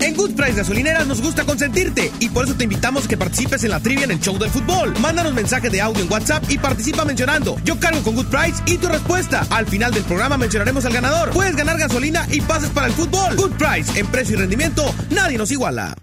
En 0.00 0.16
Good 0.16 0.34
Price 0.34 0.54
Gasolineras 0.54 1.06
nos 1.06 1.20
gusta 1.20 1.44
consentirte 1.44 2.10
y 2.20 2.28
por 2.28 2.44
eso 2.44 2.54
te 2.54 2.64
invitamos 2.64 3.04
a 3.04 3.08
que 3.08 3.16
participes 3.16 3.64
en 3.64 3.70
la 3.70 3.80
trivia 3.80 4.04
en 4.04 4.10
el 4.10 4.20
show 4.20 4.38
del 4.38 4.50
fútbol. 4.50 4.94
Mándanos 5.00 5.34
mensaje 5.34 5.70
de 5.70 5.80
audio 5.80 6.02
en 6.02 6.10
WhatsApp 6.10 6.44
y 6.48 6.58
participa 6.58 7.04
mencionando 7.04 7.56
Yo 7.64 7.78
cargo 7.78 8.02
con 8.02 8.14
Good 8.14 8.26
Price 8.26 8.62
y 8.66 8.78
tu 8.78 8.88
respuesta. 8.88 9.46
Al 9.50 9.66
final 9.66 9.92
del 9.92 10.04
programa 10.04 10.36
mencionaremos 10.36 10.84
al 10.84 10.92
ganador. 10.92 11.30
Puedes 11.30 11.56
ganar 11.56 11.78
gasolina 11.78 12.26
y 12.30 12.40
pases 12.40 12.70
para 12.70 12.86
el 12.86 12.92
fútbol. 12.92 13.36
Good 13.36 13.52
Price, 13.52 13.98
en 13.98 14.06
precio 14.06 14.36
y 14.36 14.38
rendimiento, 14.38 14.82
nadie 15.10 15.38
nos 15.38 15.50
iguala. 15.50 15.94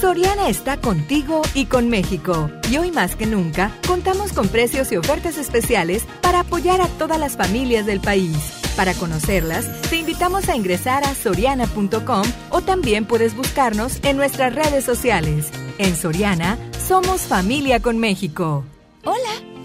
Soriana 0.00 0.48
está 0.48 0.76
contigo 0.80 1.42
y 1.54 1.66
con 1.66 1.88
México. 1.88 2.50
Y 2.70 2.76
hoy 2.76 2.92
más 2.92 3.16
que 3.16 3.26
nunca, 3.26 3.72
contamos 3.86 4.32
con 4.32 4.46
precios 4.46 4.92
y 4.92 4.96
ofertas 4.96 5.38
especiales 5.38 6.04
para 6.22 6.40
apoyar 6.40 6.80
a 6.80 6.86
todas 6.86 7.18
las 7.18 7.36
familias 7.36 7.84
del 7.84 8.00
país. 8.00 8.57
Para 8.78 8.94
conocerlas, 8.94 9.66
te 9.90 9.96
invitamos 9.96 10.48
a 10.48 10.54
ingresar 10.54 11.02
a 11.02 11.12
soriana.com 11.12 12.22
o 12.50 12.60
también 12.60 13.06
puedes 13.06 13.34
buscarnos 13.34 13.98
en 14.04 14.16
nuestras 14.16 14.54
redes 14.54 14.84
sociales. 14.84 15.50
En 15.78 15.96
Soriana, 15.96 16.56
somos 16.86 17.22
familia 17.22 17.82
con 17.82 17.98
México. 17.98 18.62
Hola, 19.04 19.18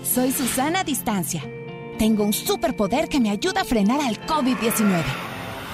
soy 0.04 0.32
Susana 0.32 0.84
Distancia. 0.84 1.43
Tengo 1.99 2.23
un 2.23 2.34
superpoder 2.34 3.08
que 3.08 3.19
me 3.19 3.30
ayuda 3.30 3.62
a 3.62 3.65
frenar 3.65 4.02
al 4.02 4.19
COVID-19. 4.26 5.04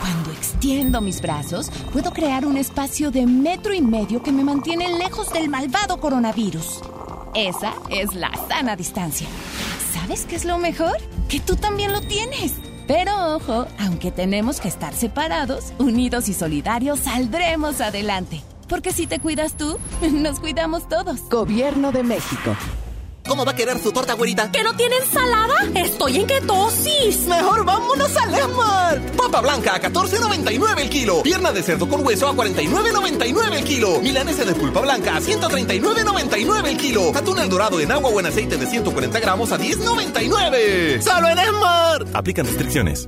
Cuando 0.02 0.32
extiendo 0.34 1.00
mis 1.00 1.22
brazos, 1.22 1.72
puedo 1.94 2.12
crear 2.12 2.46
un 2.46 2.58
espacio 2.58 3.10
de 3.10 3.26
metro 3.26 3.74
y 3.74 3.82
medio 3.82 4.22
que 4.22 4.34
me 4.34 4.44
mantiene 4.44 4.98
lejos 4.98 5.32
del 5.32 5.48
malvado 5.48 6.02
coronavirus. 6.02 6.82
Esa 7.34 7.74
es 7.90 8.14
la 8.16 8.32
sana 8.50 8.76
distancia. 8.76 9.28
¿Sabes 9.94 10.26
qué 10.26 10.36
es 10.36 10.44
lo 10.44 10.58
mejor? 10.58 10.98
Que 11.30 11.40
tú 11.40 11.56
también 11.56 11.94
lo 11.94 12.02
tienes. 12.02 12.56
Pero 12.90 13.36
ojo, 13.36 13.68
aunque 13.78 14.10
tenemos 14.10 14.60
que 14.60 14.68
estar 14.68 14.96
separados, 14.96 15.74
unidos 15.78 16.28
y 16.28 16.34
solidarios, 16.34 17.02
saldremos 17.02 17.82
adelante. 17.82 18.42
Porque 18.68 18.94
si 18.94 19.06
te 19.06 19.20
cuidas 19.20 19.54
tú, 19.54 19.78
nos 20.12 20.40
cuidamos 20.40 20.90
todos. 20.90 21.22
Gobierno 21.30 21.92
de 21.92 22.02
México. 22.02 22.56
¿Cómo 23.30 23.46
va 23.46 23.52
a 23.52 23.56
querer 23.56 23.78
su 23.78 23.92
torta, 23.92 24.14
güerita? 24.16 24.52
¿Que 24.52 24.64
no 24.64 24.76
tiene 24.76 24.98
ensalada? 24.98 25.54
Estoy 25.76 26.18
en 26.18 26.26
ketosis. 26.26 27.28
Mejor 27.28 27.64
vámonos 27.64 28.18
a 28.18 28.26
Lemar. 28.26 29.00
Papa 29.16 29.42
blanca 29.42 29.76
a 29.76 29.80
14.99 29.80 30.80
el 30.80 30.90
kilo. 30.90 31.22
Pierna 31.22 31.52
de 31.52 31.62
cerdo 31.62 31.88
con 31.88 32.04
hueso 32.04 32.28
a 32.28 32.34
49.99 32.34 33.54
el 33.56 33.64
kilo. 33.64 34.00
Milanesa 34.00 34.46
de 34.46 34.56
pulpa 34.56 34.82
blanca 34.82 35.16
a 35.16 35.22
139.99 35.22 36.68
el 36.70 36.78
kilo. 36.78 37.12
Atún 37.16 37.38
el 37.38 37.50
dorado 37.50 37.80
en 37.80 37.92
agua 37.92 38.10
o 38.10 38.20
en 38.20 38.26
aceite 38.26 38.58
de 38.58 38.66
140 38.66 39.20
gramos 39.20 39.52
a 39.52 39.60
10.99. 39.60 41.00
¡Solo 41.00 41.30
en 41.30 41.38
Esmar! 41.38 42.06
Aplican 42.16 42.48
restricciones. 42.48 43.08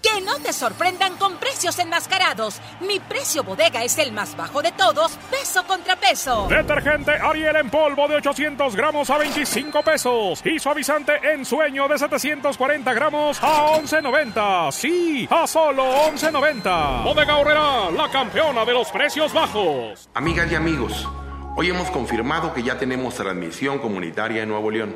Te 0.43 0.53
sorprendan 0.53 1.17
con 1.17 1.37
precios 1.37 1.77
enmascarados. 1.79 2.59
Mi 2.79 2.99
precio 2.99 3.43
bodega 3.43 3.83
es 3.83 3.97
el 3.99 4.11
más 4.11 4.35
bajo 4.35 4.61
de 4.61 4.71
todos, 4.71 5.11
peso 5.29 5.63
contra 5.67 5.95
peso. 5.95 6.47
Detergente 6.49 7.11
Ariel 7.11 7.55
en 7.57 7.69
polvo 7.69 8.07
de 8.07 8.15
800 8.15 8.75
gramos 8.75 9.09
a 9.09 9.17
25 9.17 9.83
pesos. 9.83 10.41
Y 10.43 10.57
suavizante 10.59 11.13
en 11.33 11.45
sueño 11.45 11.87
de 11.87 11.99
740 11.99 12.93
gramos 12.93 13.37
a 13.41 13.77
11.90. 13.77 14.71
Sí, 14.71 15.27
a 15.29 15.45
solo 15.45 15.83
11.90. 16.11 17.03
Bodega 17.03 17.37
Horrera, 17.37 17.91
la 17.91 18.09
campeona 18.09 18.65
de 18.65 18.73
los 18.73 18.89
precios 18.91 19.33
bajos. 19.33 20.09
Amigas 20.15 20.51
y 20.51 20.55
amigos, 20.55 21.07
hoy 21.55 21.69
hemos 21.69 21.89
confirmado 21.91 22.53
que 22.53 22.63
ya 22.63 22.77
tenemos 22.77 23.15
transmisión 23.15 23.79
comunitaria 23.79 24.41
en 24.41 24.49
Nuevo 24.49 24.71
León. 24.71 24.95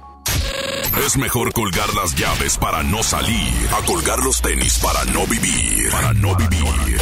Es 0.97 1.17
mejor 1.17 1.53
colgar 1.53 1.93
las 1.93 2.13
llaves 2.15 2.57
para 2.57 2.83
no 2.83 3.01
salir, 3.01 3.69
a 3.73 3.85
colgar 3.85 4.19
los 4.19 4.41
tenis 4.41 4.77
para 4.79 5.05
no 5.05 5.25
vivir, 5.25 5.89
para 5.89 6.13
no 6.13 6.35
vivir. 6.35 6.99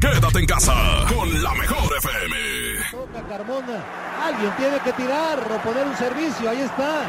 Quédate 0.00 0.38
en 0.38 0.46
casa 0.46 0.74
con 1.12 1.42
la 1.42 1.52
mejor 1.54 1.96
FM. 1.98 2.36
Toca 2.92 3.28
Carmona. 3.28 3.84
Alguien 4.24 4.52
tiene 4.56 4.78
que 4.80 4.92
tirar 4.92 5.40
o 5.40 5.58
poner 5.58 5.86
un 5.86 5.96
servicio. 5.96 6.48
Ahí 6.48 6.60
está. 6.60 7.02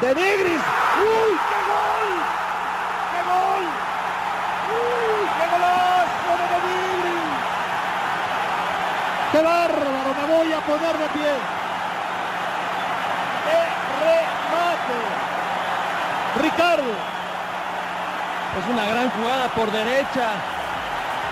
De 0.00 0.14
Negris. 0.14 0.60
¡Uy, 1.00 1.38
qué 1.48 1.58
gol! 1.72 2.10
¡Qué 3.12 3.20
gol! 3.32 3.64
¡Uy, 4.72 5.24
qué 5.38 5.46
golazo 5.52 6.32
de 6.38 6.46
Negris! 6.68 7.32
¡Qué 9.32 9.40
bárbaro! 9.42 10.14
Me 10.20 10.34
voy 10.36 10.52
a 10.52 10.60
poner 10.60 10.98
de 10.98 11.08
pie. 11.08 11.32
¡Qué 13.44 13.60
remate! 14.04 15.21
Ricardo. 16.40 16.90
Es 18.58 18.72
una 18.72 18.86
gran 18.86 19.10
jugada 19.10 19.48
por 19.54 19.70
derecha. 19.70 20.30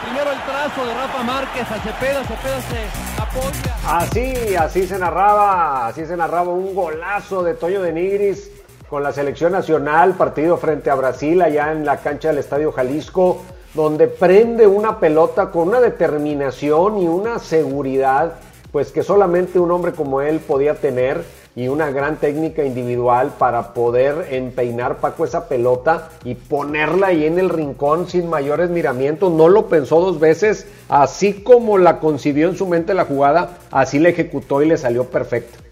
Primero 0.04 0.32
el 0.32 0.40
trazo 0.40 0.86
de 0.86 0.94
Rafa 0.94 1.22
Márquez 1.22 1.70
a 1.70 1.78
Cepeda, 1.80 2.24
Cepeda 2.24 2.60
se 2.62 3.20
apoya. 3.20 3.76
Así, 3.86 4.56
así 4.56 4.86
se 4.86 4.98
narraba, 4.98 5.88
así 5.88 6.06
se 6.06 6.16
narraba 6.16 6.52
un 6.52 6.74
golazo 6.74 7.42
de 7.42 7.54
Toño 7.54 7.82
de 7.82 7.92
Nigris 7.92 8.50
con 8.88 9.02
la 9.02 9.12
selección 9.12 9.52
nacional, 9.52 10.14
partido 10.14 10.56
frente 10.56 10.90
a 10.90 10.94
Brasil 10.94 11.40
allá 11.42 11.72
en 11.72 11.84
la 11.84 11.98
cancha 11.98 12.28
del 12.28 12.38
Estadio 12.38 12.72
Jalisco, 12.72 13.42
donde 13.74 14.08
prende 14.08 14.66
una 14.66 14.98
pelota 14.98 15.50
con 15.50 15.68
una 15.68 15.80
determinación 15.80 16.98
y 16.98 17.06
una 17.06 17.38
seguridad, 17.38 18.34
pues 18.72 18.90
que 18.92 19.02
solamente 19.02 19.58
un 19.60 19.70
hombre 19.70 19.92
como 19.92 20.22
él 20.22 20.40
podía 20.40 20.74
tener 20.74 21.22
y 21.60 21.68
una 21.68 21.90
gran 21.90 22.16
técnica 22.16 22.64
individual 22.64 23.34
para 23.38 23.74
poder 23.74 24.28
empeinar 24.30 24.96
Paco 24.96 25.26
esa 25.26 25.46
pelota 25.46 26.08
y 26.24 26.34
ponerla 26.34 27.08
ahí 27.08 27.26
en 27.26 27.38
el 27.38 27.50
rincón 27.50 28.08
sin 28.08 28.30
mayores 28.30 28.70
miramientos. 28.70 29.30
No 29.30 29.46
lo 29.50 29.68
pensó 29.68 30.00
dos 30.00 30.18
veces, 30.18 30.66
así 30.88 31.34
como 31.34 31.76
la 31.76 31.98
concibió 32.00 32.48
en 32.48 32.56
su 32.56 32.66
mente 32.66 32.94
la 32.94 33.04
jugada, 33.04 33.58
así 33.70 33.98
la 33.98 34.08
ejecutó 34.08 34.62
y 34.62 34.68
le 34.68 34.78
salió 34.78 35.04
perfecto. 35.04 35.69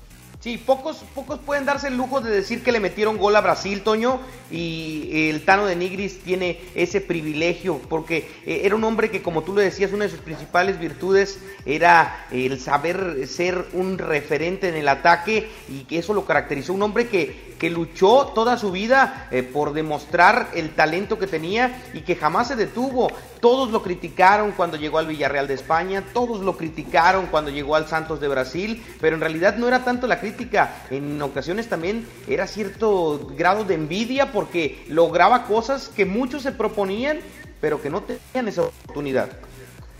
Sí, 0.49 0.57
pocos, 0.57 1.05
pocos 1.14 1.40
pueden 1.40 1.66
darse 1.66 1.88
el 1.88 1.99
lujo 1.99 2.22
de 2.22 2.30
decir 2.30 2.62
que 2.62 2.72
le 2.72 2.80
metieron 2.80 3.18
gol 3.18 3.36
a 3.36 3.42
Brasil, 3.42 3.82
Toño, 3.82 4.18
y 4.51 5.28
el 5.28 5.44
Tano 5.44 5.66
de 5.66 5.76
Nigris 5.76 6.20
tiene 6.20 6.59
ese 6.74 7.03
privilegio, 7.03 7.78
porque 7.90 8.26
eh, 8.46 8.62
era 8.64 8.74
un 8.74 8.82
hombre 8.84 9.11
que, 9.11 9.20
como 9.20 9.42
tú 9.42 9.53
lo 9.53 9.61
decías, 9.61 9.92
una 9.92 10.05
de 10.05 10.11
sus 10.11 10.20
principales 10.20 10.78
virtudes 10.78 11.38
era 11.66 12.26
el 12.30 12.59
saber 12.61 13.26
ser 13.26 13.66
un 13.74 13.99
referente 13.99 14.70
en 14.70 14.76
el 14.76 14.88
ataque 14.88 15.51
y 15.68 15.84
que 15.84 15.99
eso 15.99 16.14
lo 16.14 16.24
caracterizó. 16.24 16.72
Un 16.72 16.80
hombre 16.80 17.09
que, 17.09 17.47
que 17.59 17.70
luchó 17.70 18.32
toda 18.34 18.56
su 18.56 18.70
vida 18.70 19.28
eh, 19.30 19.42
por 19.42 19.72
demostrar 19.72 20.48
el 20.54 20.74
talento 20.74 21.18
que 21.18 21.26
tenía 21.26 21.82
y 21.92 22.00
que 22.02 22.16
jamás 22.16 22.48
se 22.48 22.56
detuvo. 22.56 23.11
Todos 23.40 23.70
lo 23.70 23.82
criticaron 23.82 24.52
cuando 24.52 24.76
llegó 24.76 24.98
al 24.98 25.06
Villarreal 25.06 25.46
de 25.46 25.54
España, 25.54 26.04
todos 26.12 26.40
lo 26.40 26.56
criticaron 26.56 27.26
cuando 27.26 27.50
llegó 27.50 27.76
al 27.76 27.86
Santos 27.86 28.20
de 28.20 28.28
Brasil, 28.28 28.84
pero 29.00 29.14
en 29.14 29.20
realidad 29.20 29.56
no 29.56 29.68
era 29.68 29.84
tanto 29.84 30.06
la 30.06 30.20
crítica, 30.20 30.74
en 30.90 31.20
ocasiones 31.22 31.68
también 31.68 32.06
era 32.26 32.46
cierto 32.46 33.28
grado 33.36 33.64
de 33.64 33.74
envidia 33.74 34.32
porque 34.32 34.84
lograba 34.88 35.44
cosas 35.44 35.88
que 35.88 36.04
muchos 36.04 36.42
se 36.42 36.52
proponían, 36.52 37.18
pero 37.61 37.80
que 37.80 37.90
no 37.90 38.02
tenían 38.02 38.48
esa 38.48 38.62
oportunidad. 38.62 39.28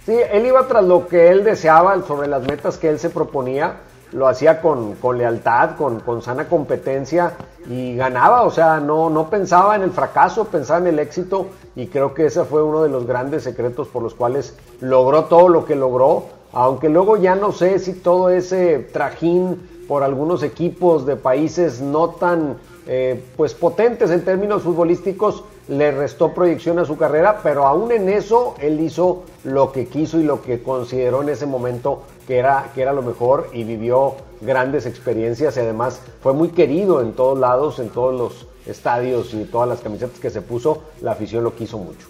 Sí, 0.07 0.17
él 0.33 0.47
iba 0.47 0.67
tras 0.67 0.85
lo 0.85 1.07
que 1.07 1.29
él 1.29 1.45
deseaba, 1.45 2.03
sobre 2.07 2.29
las 2.29 2.43
metas 2.47 2.79
que 2.79 2.89
él 2.89 2.99
se 2.99 3.11
proponía, 3.11 3.77
lo 4.13 4.29
hacía 4.29 4.61
con, 4.61 4.95
con 4.95 5.19
lealtad, 5.19 5.77
con, 5.77 6.01
con, 6.01 6.23
sana 6.23 6.49
competencia 6.49 7.33
y 7.69 7.95
ganaba, 7.97 8.43
o 8.43 8.51
sea, 8.51 8.81
no, 8.81 9.11
no 9.11 9.29
pensaba 9.29 9.77
en 9.77 9.83
el 9.83 9.91
fracaso, 9.91 10.47
pensaba 10.47 10.81
en 10.81 10.87
el 10.89 10.99
éxito 10.99 11.47
y 11.77 11.89
creo 11.89 12.15
que 12.15 12.27
ese 12.27 12.45
fue 12.45 12.63
uno 12.63 12.83
de 12.83 12.89
los 12.89 13.07
grandes 13.07 13.43
secretos 13.43 13.89
por 13.89 14.03
los 14.03 14.15
cuales 14.15 14.57
logró 14.81 15.25
todo 15.25 15.49
lo 15.49 15.65
que 15.65 15.77
logró, 15.77 16.25
aunque 16.53 16.89
luego 16.89 17.17
ya 17.17 17.35
no 17.35 17.53
sé 17.53 17.79
si 17.79 17.93
todo 17.93 18.31
ese 18.31 18.79
trajín 18.79 19.69
por 19.87 20.03
algunos 20.03 20.43
equipos 20.43 21.07
de 21.07 21.17
países 21.17 21.81
no 21.81 22.11
tan 22.11 22.57
eh, 22.87 23.23
pues 23.37 23.55
potentes 23.55 24.11
en 24.11 24.25
términos 24.25 24.63
futbolísticos 24.63 25.45
le 25.69 25.91
restó 25.91 26.33
proyección 26.33 26.79
a 26.79 26.87
su 26.87 26.97
carrera, 26.97 27.41
pero 27.43 27.67
aún 27.67 27.93
en 27.93 28.09
eso 28.09 28.55
él 28.61 28.81
hizo 28.81 29.25
lo 29.45 29.73
que 29.73 29.87
quiso 29.87 30.19
y 30.19 30.23
lo 30.23 30.41
que 30.41 30.63
consideró 30.63 31.23
en 31.23 31.29
ese 31.29 31.45
momento 31.45 32.03
que 32.29 32.37
era, 32.37 32.71
que 32.75 32.83
era 32.83 32.93
lo 32.93 33.01
mejor 33.01 33.49
y 33.55 33.65
vivió 33.65 34.17
grandes 34.43 34.85
experiencias 34.85 35.57
y 35.57 35.61
además 35.61 36.03
fue 36.23 36.35
muy 36.35 36.51
querido 36.51 37.01
en 37.01 37.15
todos 37.15 37.39
lados, 37.39 37.79
en 37.79 37.89
todos 37.89 38.15
los 38.15 38.47
estadios 38.71 39.33
y 39.33 39.45
todas 39.47 39.67
las 39.67 39.81
camisetas 39.81 40.21
que 40.21 40.29
se 40.29 40.43
puso, 40.43 40.83
la 41.01 41.13
afición 41.13 41.43
lo 41.43 41.55
quiso 41.55 41.79
mucho. 41.79 42.07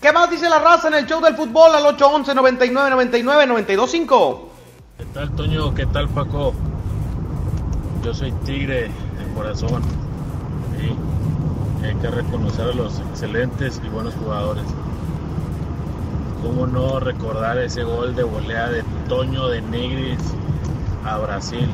¿Qué 0.00 0.12
más 0.12 0.30
dice 0.30 0.48
la 0.48 0.58
raza 0.60 0.88
en 0.88 0.94
el 0.94 1.06
show 1.06 1.20
del 1.20 1.36
fútbol 1.36 1.74
al 1.74 1.84
811 1.84 2.34
99 2.34 2.90
99 2.90 3.46
925? 3.46 4.48
¿Qué 4.96 5.04
tal 5.12 5.30
Toño? 5.36 5.74
¿Qué 5.74 5.84
tal 5.84 6.08
Paco? 6.08 6.54
Yo 8.02 8.14
soy 8.14 8.32
Tigre 8.46 8.84
de 8.84 9.34
corazón. 9.36 9.82
Y 10.80 11.84
hay 11.84 11.94
que 11.96 12.08
reconocer 12.08 12.70
a 12.70 12.72
los 12.72 12.98
excelentes 13.00 13.78
y 13.84 13.88
buenos 13.90 14.14
jugadores. 14.14 14.64
¿Cómo 16.42 16.68
no 16.68 17.00
recordar 17.00 17.58
ese 17.58 17.82
gol 17.82 18.14
de 18.14 18.22
volea 18.22 18.68
de 18.68 18.84
Toño 19.08 19.48
de 19.48 19.60
Negris 19.60 20.18
a 21.04 21.18
Brasil? 21.18 21.68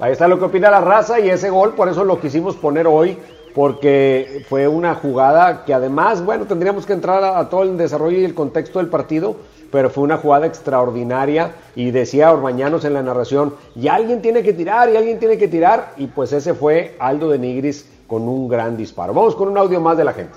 Ahí 0.00 0.10
está 0.10 0.26
lo 0.26 0.40
que 0.40 0.46
opina 0.46 0.70
la 0.72 0.80
raza 0.80 1.20
y 1.20 1.30
ese 1.30 1.50
gol, 1.50 1.74
por 1.74 1.88
eso 1.88 2.02
lo 2.02 2.18
quisimos 2.18 2.56
poner 2.56 2.88
hoy, 2.88 3.16
porque 3.54 4.44
fue 4.48 4.66
una 4.66 4.96
jugada 4.96 5.64
que 5.64 5.72
además, 5.72 6.24
bueno, 6.24 6.46
tendríamos 6.46 6.84
que 6.84 6.94
entrar 6.94 7.22
a, 7.22 7.48
todo 7.48 7.62
el 7.62 7.76
desarrollo 7.76 8.18
y 8.18 8.24
el 8.24 8.34
contexto 8.34 8.80
del 8.80 8.88
partido, 8.88 9.36
pero 9.70 9.88
fue 9.88 10.02
una 10.02 10.16
jugada 10.16 10.46
extraordinaria 10.46 11.52
y 11.76 11.92
decía 11.92 12.32
Orbañanos 12.32 12.84
en 12.84 12.94
la 12.94 13.04
narración, 13.04 13.54
y 13.76 13.86
alguien 13.86 14.20
tiene 14.20 14.42
que 14.42 14.52
tirar, 14.52 14.90
y 14.90 14.96
alguien 14.96 15.20
tiene 15.20 15.38
que 15.38 15.46
tirar, 15.46 15.92
y 15.96 16.08
pues 16.08 16.32
ese 16.32 16.54
fue 16.54 16.96
Aldo 16.98 17.28
de 17.30 17.38
Nigris 17.38 17.86
con 18.12 18.28
un 18.28 18.46
gran 18.46 18.76
disparo. 18.76 19.14
Vamos 19.14 19.34
con 19.34 19.48
un 19.48 19.56
audio 19.56 19.80
más 19.80 19.96
de 19.96 20.04
la 20.04 20.12
gente. 20.12 20.34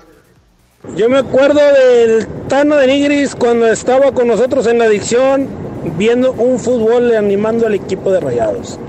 Yo 0.96 1.10
me 1.10 1.18
acuerdo 1.18 1.60
del 1.60 2.26
Tano 2.48 2.76
de 2.76 2.86
Nigris 2.86 3.34
cuando 3.34 3.66
estaba 3.66 4.12
con 4.12 4.28
nosotros 4.28 4.66
en 4.66 4.78
la 4.78 4.86
adicción 4.86 5.46
viendo 5.98 6.32
un 6.32 6.58
fútbol 6.58 7.14
animando 7.14 7.66
al 7.66 7.74
equipo 7.74 8.10
de 8.10 8.20
Rayados. 8.20 8.80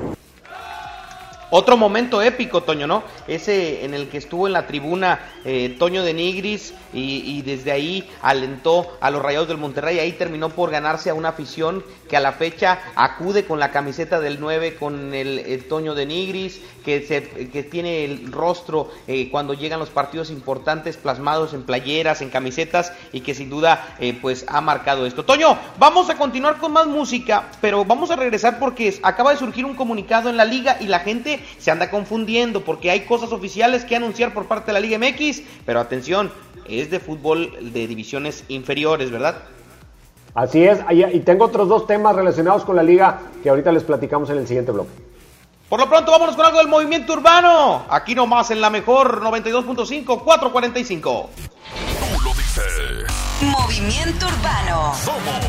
Otro 1.50 1.76
momento 1.76 2.22
épico, 2.22 2.64
Toño, 2.64 2.88
¿no? 2.88 3.04
Ese 3.28 3.86
en 3.86 3.94
el 3.94 4.10
que 4.10 4.18
estuvo 4.18 4.48
en 4.48 4.54
la 4.54 4.68
tribuna 4.68 5.20
eh, 5.46 5.76
Toño 5.78 6.04
de 6.04 6.14
Nigris 6.14 6.74
y, 6.94 7.42
desde 7.42 7.72
ahí 7.72 8.10
alentó 8.22 8.98
a 9.00 9.12
los 9.12 9.22
Rayados 9.22 9.48
del 9.48 9.58
Monterrey. 9.58 10.00
Ahí 10.00 10.14
terminó 10.14 10.50
por 10.50 10.72
ganarse 10.72 11.10
a 11.10 11.14
una 11.14 11.30
afición 11.30 11.84
que 12.10 12.18
a 12.18 12.20
la 12.20 12.34
fecha 12.34 12.80
acude 12.96 13.46
con 13.46 13.60
la 13.60 13.72
camiseta 13.72 14.20
del 14.20 14.40
9 14.40 14.76
con 14.76 15.14
el, 15.14 15.66
Toño 15.68 15.96
de 15.96 16.06
Nigris, 16.06 16.62
que, 16.84 17.06
se, 17.06 17.50
que 17.50 17.64
tiene 17.64 18.06
el 18.06 18.32
rostro 18.32 18.90
eh, 19.08 19.30
cuando 19.30 19.54
llegan 19.54 19.80
los 19.80 19.90
partidos 19.90 20.30
importantes 20.30 20.98
plasmados 20.98 21.54
en 21.54 21.64
playeras, 21.64 22.22
en 22.22 22.30
camisetas 22.30 22.94
y 23.12 23.22
que 23.22 23.34
sin 23.34 23.50
duda 23.50 23.96
eh, 24.00 24.18
pues 24.22 24.46
ha 24.48 24.62
marcado 24.62 25.06
esto. 25.06 25.26
Toño, 25.26 25.58
vamos 25.78 26.10
a 26.10 26.18
continuar 26.18 26.58
con 26.58 26.72
más 26.72 26.88
música, 26.88 27.52
pero 27.62 27.86
vamos 27.86 28.12
a 28.12 28.16
regresar 28.16 28.60
porque 28.60 28.98
acaba 29.04 29.32
de 29.32 29.38
surgir 29.38 29.66
un 29.66 29.76
comunicado 29.76 30.30
en 30.30 30.38
la 30.38 30.46
liga 30.46 30.78
y 30.80 30.88
la 30.88 31.00
gente 31.00 31.40
se 31.60 31.72
anda 31.72 31.90
confundiendo 31.90 32.62
porque 32.62 32.92
hay 32.92 33.02
cosas 33.20 33.34
oficiales 33.34 33.84
que 33.84 33.96
anunciar 33.96 34.32
por 34.32 34.46
parte 34.46 34.68
de 34.68 34.74
la 34.74 34.80
Liga 34.80 35.00
MX, 35.00 35.42
pero 35.66 35.80
atención, 35.80 36.32
es 36.68 36.92
de 36.92 37.00
fútbol 37.00 37.52
de 37.74 37.88
divisiones 37.88 38.44
inferiores, 38.48 39.10
¿verdad? 39.10 39.38
Así 40.36 40.64
es, 40.64 40.78
y 40.92 41.20
tengo 41.22 41.46
otros 41.46 41.68
dos 41.68 41.88
temas 41.88 42.16
relacionados 42.16 42.64
con 42.64 42.76
la 42.76 42.84
liga 42.84 43.22
que 43.42 43.50
ahorita 43.50 43.72
les 43.72 43.84
platicamos 43.84 44.30
en 44.30 44.38
el 44.38 44.48
siguiente 44.48 44.72
bloque. 44.72 44.92
Por 45.68 45.80
lo 45.80 45.90
pronto 45.90 46.12
vámonos 46.12 46.36
con 46.36 46.46
algo 46.46 46.60
del 46.60 46.68
movimiento 46.68 47.14
urbano, 47.14 47.86
aquí 47.90 48.14
nomás 48.14 48.52
en 48.52 48.62
la 48.62 48.70
mejor 48.70 49.20
92.5, 49.22 50.24
445. 50.24 51.30
Tú 52.00 52.06
lo 52.24 52.30
dices. 52.36 53.08
Movimiento 53.42 54.28
urbano. 54.28 54.94
Somos 54.94 55.44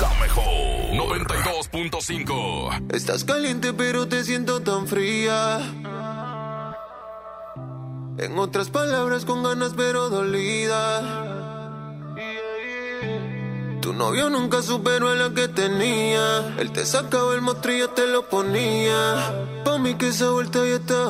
la 0.00 0.08
mejor 0.18 0.44
92.5. 0.92 2.94
Estás 2.94 3.24
caliente 3.24 3.74
pero 3.74 4.08
te 4.08 4.24
siento 4.24 4.62
tan 4.62 4.86
fría. 4.86 5.60
En 8.18 8.38
otras 8.38 8.70
palabras 8.70 9.26
con 9.26 9.42
ganas 9.42 9.72
pero 9.76 10.08
dolida. 10.08 11.02
Tu 13.82 13.92
novio 13.92 14.30
nunca 14.30 14.62
superó 14.62 15.10
a 15.10 15.14
la 15.14 15.34
que 15.34 15.48
tenía. 15.48 16.56
Él 16.58 16.72
te 16.72 16.86
sacaba 16.86 17.34
el 17.34 17.42
mostrillo, 17.42 17.90
te 17.90 18.06
lo 18.06 18.26
ponía. 18.28 19.60
Pa' 19.64 19.78
mí 19.78 19.94
que 19.94 20.08
esa 20.08 20.30
vuelta 20.30 20.60
ya 20.60 20.76
está. 20.76 21.06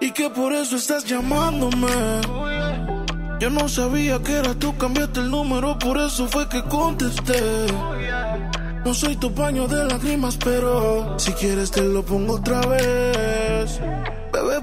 Y 0.00 0.12
que 0.12 0.30
por 0.30 0.54
eso 0.54 0.76
estás 0.76 1.04
llamándome. 1.04 1.88
Yo 3.38 3.50
no 3.50 3.68
sabía 3.68 4.22
que 4.22 4.32
eras 4.32 4.58
tú, 4.58 4.76
cambiaste 4.78 5.20
el 5.20 5.30
número, 5.30 5.78
por 5.78 5.98
eso 5.98 6.26
fue 6.26 6.48
que 6.48 6.62
contesté. 6.64 7.66
No 8.84 8.94
soy 8.94 9.16
tu 9.16 9.32
paño 9.34 9.68
de 9.68 9.84
lágrimas, 9.84 10.38
pero 10.42 11.18
si 11.18 11.32
quieres 11.32 11.70
te 11.70 11.82
lo 11.82 12.02
pongo 12.02 12.34
otra 12.34 12.60
vez. 12.66 13.23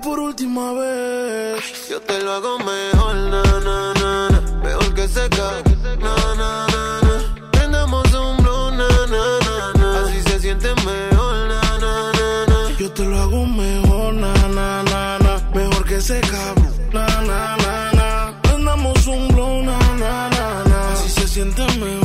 Por 0.03 0.19
última 0.19 0.73
vez. 0.73 1.87
Yo 1.89 2.01
te 2.01 2.19
lo 2.23 2.31
hago 2.31 2.57
mejor, 2.59 3.15
na, 3.15 3.43
na, 3.43 3.93
na, 3.93 4.29
na. 4.29 4.41
Mejor 4.63 4.93
que 4.95 5.07
seca, 5.07 5.61
na, 5.99 6.15
na, 6.35 6.67
na, 6.67 6.99
na. 7.01 7.49
Prendamos 7.51 8.11
un 8.13 8.37
blow, 8.37 8.71
na, 8.71 8.87
na, 9.07 9.23
na, 9.45 9.73
na. 9.79 10.03
Así 10.05 10.21
se 10.23 10.39
siente 10.39 10.69
mejor, 10.85 11.47
na, 11.47 11.61
na, 11.79 12.11
na, 12.13 12.45
na. 12.47 12.77
Yo 12.79 12.91
te 12.91 13.03
lo 13.03 13.19
hago 13.19 13.45
mejor, 13.45 14.13
na, 14.15 14.33
na, 14.47 14.83
na, 14.83 15.19
na. 15.19 15.33
Mejor 15.53 15.85
que 15.85 15.99
cabrón, 16.31 16.73
na, 16.91 17.05
na, 17.21 17.57
na, 17.57 17.91
na. 17.93 18.41
Prendamos 18.41 19.05
un 19.05 19.27
blow, 19.27 19.61
na, 19.61 19.77
na, 20.03 20.29
na, 20.29 20.63
na. 20.63 20.93
Así 20.93 21.09
se 21.09 21.27
siente 21.27 21.63
mejor, 21.79 22.00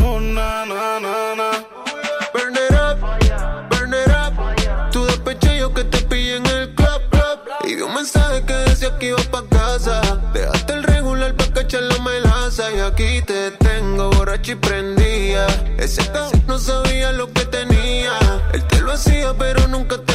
borracho 14.46 14.52
y 14.52 14.54
prendía. 14.54 15.46
Ese 15.78 16.02
no 16.46 16.58
sabía 16.58 17.12
lo 17.12 17.32
que 17.32 17.44
tenía. 17.46 18.18
Él 18.52 18.64
te 18.64 18.80
lo 18.80 18.92
hacía, 18.92 19.34
pero 19.38 19.66
nunca 19.68 19.96
te. 19.98 20.14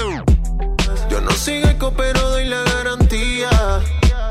Yo 1.09 1.21
no 1.21 1.31
soy 1.31 1.63
eco, 1.63 1.93
pero 1.95 2.29
doy 2.29 2.45
la 2.45 2.61
garantía. 2.63 3.49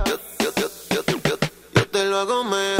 Yo, 0.07 0.19
yo, 0.39 0.51
yo, 0.91 1.37
yo 1.75 1.87
te 1.89 2.05
lo 2.05 2.19
hago 2.19 2.45
mejor, 2.45 2.80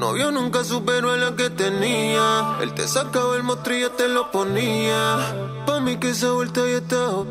Novio 0.00 0.30
nunca 0.30 0.64
superó 0.64 1.12
a 1.12 1.16
la 1.18 1.36
que 1.36 1.50
tenía. 1.50 2.56
Él 2.62 2.72
te 2.72 2.88
sacaba 2.88 3.36
el 3.36 3.42
mostrillo, 3.42 3.90
te 3.90 4.08
lo 4.08 4.30
ponía. 4.30 5.18
Pa' 5.66 5.78
mí 5.80 5.98
que 5.98 6.08
esa 6.08 6.30
vuelta 6.30 6.62
ya 6.62 6.78
está. 6.78 7.24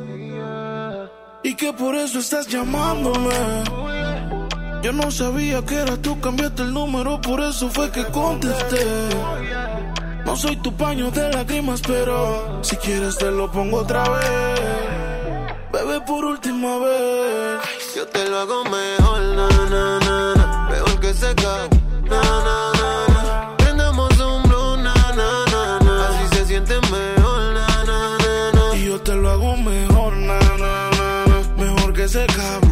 Y 1.41 1.55
que 1.55 1.74
por 1.74 1.95
eso 1.95 2.20
estás 2.20 2.45
llamándome. 2.45 3.63
Yo 4.84 4.93
no 4.93 5.09
sabía 5.09 5.65
que 5.65 5.78
eras 5.78 5.99
tú, 6.03 6.22
cambiaste 6.22 6.61
el 6.61 6.72
número, 6.72 7.20
por 7.20 7.41
eso 7.41 7.70
fue 7.70 7.91
que 7.91 8.05
contesté. 8.05 8.86
No 10.24 10.36
soy 10.36 10.55
tu 10.57 10.72
paño 10.78 11.09
de 11.09 11.28
lágrimas, 11.34 11.82
pero 11.82 12.59
si 12.61 12.76
quieres 12.78 13.17
te 13.17 13.32
lo 13.32 13.51
pongo 13.51 13.78
otra 13.78 14.07
vez. 14.07 14.59
Bebé, 15.74 16.01
por 16.01 16.24
última 16.24 16.78
vez. 16.78 17.61
Yo 17.95 18.05
te 18.07 18.30
lo 18.30 18.38
hago 18.38 18.63
mejor, 18.65 19.22
na, 19.36 19.47
na, 19.49 19.99
na, 19.99 20.36
na. 20.36 20.70
Mejor 20.70 20.99
que 20.99 21.13
seca, 21.15 21.67
na. 22.10 23.55
Prendamos 23.57 24.20
un 24.20 24.43
blow, 24.43 24.78
na, 24.78 24.93
na, 25.16 25.45
na. 25.86 26.07
Así 26.07 26.38
se 26.38 26.45
siente 26.45 26.76
mejor, 26.91 27.53
na, 27.53 27.68
na, 27.86 28.18
na. 28.53 28.76
Y 28.76 28.86
yo 28.86 28.99
te 29.01 29.14
lo 29.16 29.30
hago 29.30 29.57
mejor, 29.57 30.14
na, 30.18 30.39
na, 30.64 30.89
na. 30.99 31.41
Mejor 31.57 31.93
que 31.93 32.03
ese 32.03 32.26
cabrón, 32.28 32.68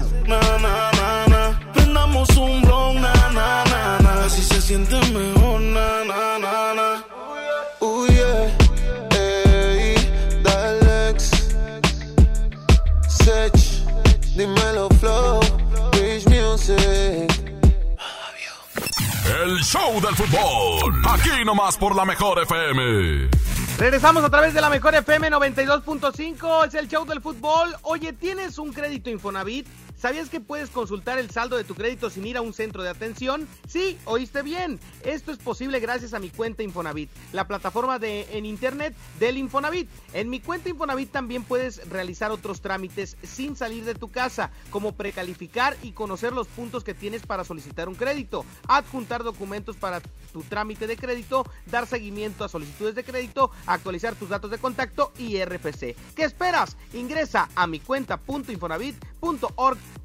show 19.68 20.00
del 20.00 20.16
fútbol. 20.16 21.02
Aquí 21.10 21.44
nomás 21.44 21.78
por 21.78 21.94
la 21.94 22.06
mejor 22.06 22.42
FM. 22.42 23.30
Regresamos 23.78 24.24
a 24.24 24.30
través 24.30 24.54
de 24.54 24.62
la 24.62 24.70
mejor 24.70 24.96
FM 24.96 25.30
92.5, 25.30 26.68
es 26.68 26.74
el 26.74 26.88
show 26.88 27.06
del 27.06 27.22
fútbol. 27.22 27.76
Oye, 27.82 28.14
¿tienes 28.14 28.58
un 28.60 28.72
crédito 28.72 29.10
Infonavit? 29.10 29.68
¿Sabías 29.98 30.30
que 30.30 30.40
puedes 30.40 30.70
consultar 30.70 31.18
el 31.18 31.32
saldo 31.32 31.58
de 31.58 31.64
tu 31.64 31.74
crédito 31.74 32.12
sin 32.12 32.28
ir 32.28 32.38
a 32.38 32.42
un 32.42 32.54
centro 32.54 32.84
de 32.84 32.90
atención? 32.90 33.48
Sí, 33.68 33.98
oíste 34.06 34.44
bien. 34.44 34.80
Esto 35.04 35.32
es 35.32 35.40
posible 35.40 35.80
gracias 35.80 36.14
a 36.14 36.20
mi 36.20 36.30
cuenta 36.30 36.62
Infonavit, 36.62 37.10
la 37.34 37.48
plataforma 37.48 37.98
de 37.98 38.38
en 38.38 38.46
internet 38.46 38.96
del 39.20 39.40
Infonavit. 39.40 39.90
En 40.14 40.30
mi 40.30 40.40
cuenta 40.40 40.70
Infonavit 40.70 41.12
también 41.12 41.44
puedes 41.44 41.90
realizar 41.90 42.30
otros 42.30 42.62
trámites 42.62 43.18
sin 43.24 43.56
salir 43.56 43.86
de 43.86 43.96
tu 43.96 44.10
casa, 44.10 44.52
como 44.70 44.94
precalificar 44.94 45.76
y 45.82 45.94
conocer 45.94 46.32
los 46.32 46.48
puntos 46.48 46.84
que 46.84 46.94
tienes 46.94 47.26
para 47.26 47.44
solicitar 47.44 47.90
un 47.90 47.96
crédito, 47.96 48.46
adjuntar 48.68 49.24
documentos 49.24 49.78
para 49.78 50.02
tu 50.32 50.44
trámite 50.44 50.86
de 50.86 50.98
crédito, 50.98 51.44
dar 51.66 51.88
seguimiento 51.88 52.44
a 52.44 52.50
solicitudes 52.50 52.94
de 52.94 53.04
crédito, 53.04 53.50
actualizar 53.66 54.14
tus 54.14 54.30
datos 54.30 54.52
de 54.52 54.60
contacto 54.60 55.12
y 55.18 55.44
RFC. 55.44 55.96
¿Qué 56.16 56.24
esperas? 56.24 56.78
Ingresa 56.94 57.50
a 57.56 57.66
mi 57.66 57.80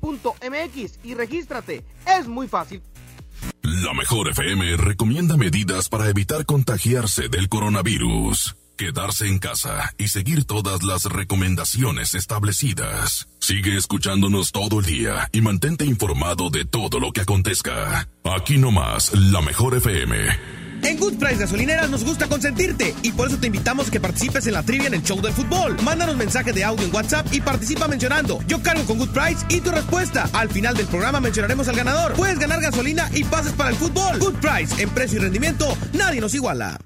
cuenta.infonavit.org.mx 0.01 0.99
y 1.05 1.14
regístrate. 1.14 1.85
Es 2.07 2.26
muy 2.26 2.49
fácil. 2.49 2.83
La 3.62 3.95
mejor 3.95 4.28
FM 4.28 4.76
recomienda 4.76 5.37
medidas 5.37 5.89
para 5.89 6.09
evitar 6.09 6.45
contagiarse 6.45 7.28
del 7.28 7.49
coronavirus. 7.49 8.57
Quedarse 8.76 9.28
en 9.28 9.39
casa 9.39 9.95
y 9.99 10.09
seguir 10.09 10.45
todas 10.45 10.83
las 10.83 11.05
recomendaciones 11.05 12.14
establecidas. 12.14 13.28
Sigue 13.39 13.76
escuchándonos 13.76 14.51
todo 14.51 14.80
el 14.80 14.87
día 14.87 15.28
y 15.30 15.41
mantente 15.41 15.85
informado 15.85 16.51
de 16.51 16.64
todo 16.64 16.99
lo 16.99 17.12
que 17.12 17.20
acontezca. 17.20 18.09
Aquí 18.24 18.59
nomás, 18.59 19.12
la 19.14 19.41
mejor 19.41 19.76
FM. 19.76 20.62
En 20.85 20.99
Good 20.99 21.14
Price 21.14 21.37
Gasolineras 21.37 21.89
nos 21.91 22.05
gusta 22.05 22.28
consentirte 22.28 22.95
y 23.03 23.12
por 23.12 23.28
eso 23.28 23.39
te 23.39 23.47
invitamos 23.47 23.89
a 23.89 23.91
que 23.91 24.01
participes 24.01 24.47
en 24.47 24.55
la 24.55 24.62
trivia 24.62 24.89
en 24.89 24.95
el 24.95 25.03
show 25.03 25.20
del 25.20 25.33
fútbol. 25.33 25.76
Mándanos 25.83 26.16
mensaje 26.16 26.53
de 26.53 26.64
audio 26.64 26.85
en 26.85 26.95
WhatsApp 26.95 27.26
y 27.33 27.41
participa 27.41 27.89
mencionando 27.89 28.41
Yo 28.47 28.62
cargo 28.62 28.85
con 28.85 28.99
Good 28.99 29.11
Price 29.11 29.45
y 29.49 29.61
tu 29.61 29.70
respuesta. 29.70 30.28
Al 30.33 30.49
final 30.51 30.76
del 30.76 30.87
programa 30.87 31.20
mencionaremos 31.20 31.68
al 31.68 31.76
ganador. 31.76 32.12
Puedes 32.14 32.39
ganar 32.39 32.61
gasolina 32.61 33.09
y 33.14 33.24
pases 33.24 33.53
para 33.53 33.70
el 33.70 33.76
fútbol. 33.76 34.18
Good 34.18 34.41
Price, 34.41 34.83
en 34.83 34.91
precio 34.91 35.18
y 35.18 35.22
rendimiento, 35.22 35.76
nadie 35.93 36.20
nos 36.20 36.35
iguala. 36.35 36.78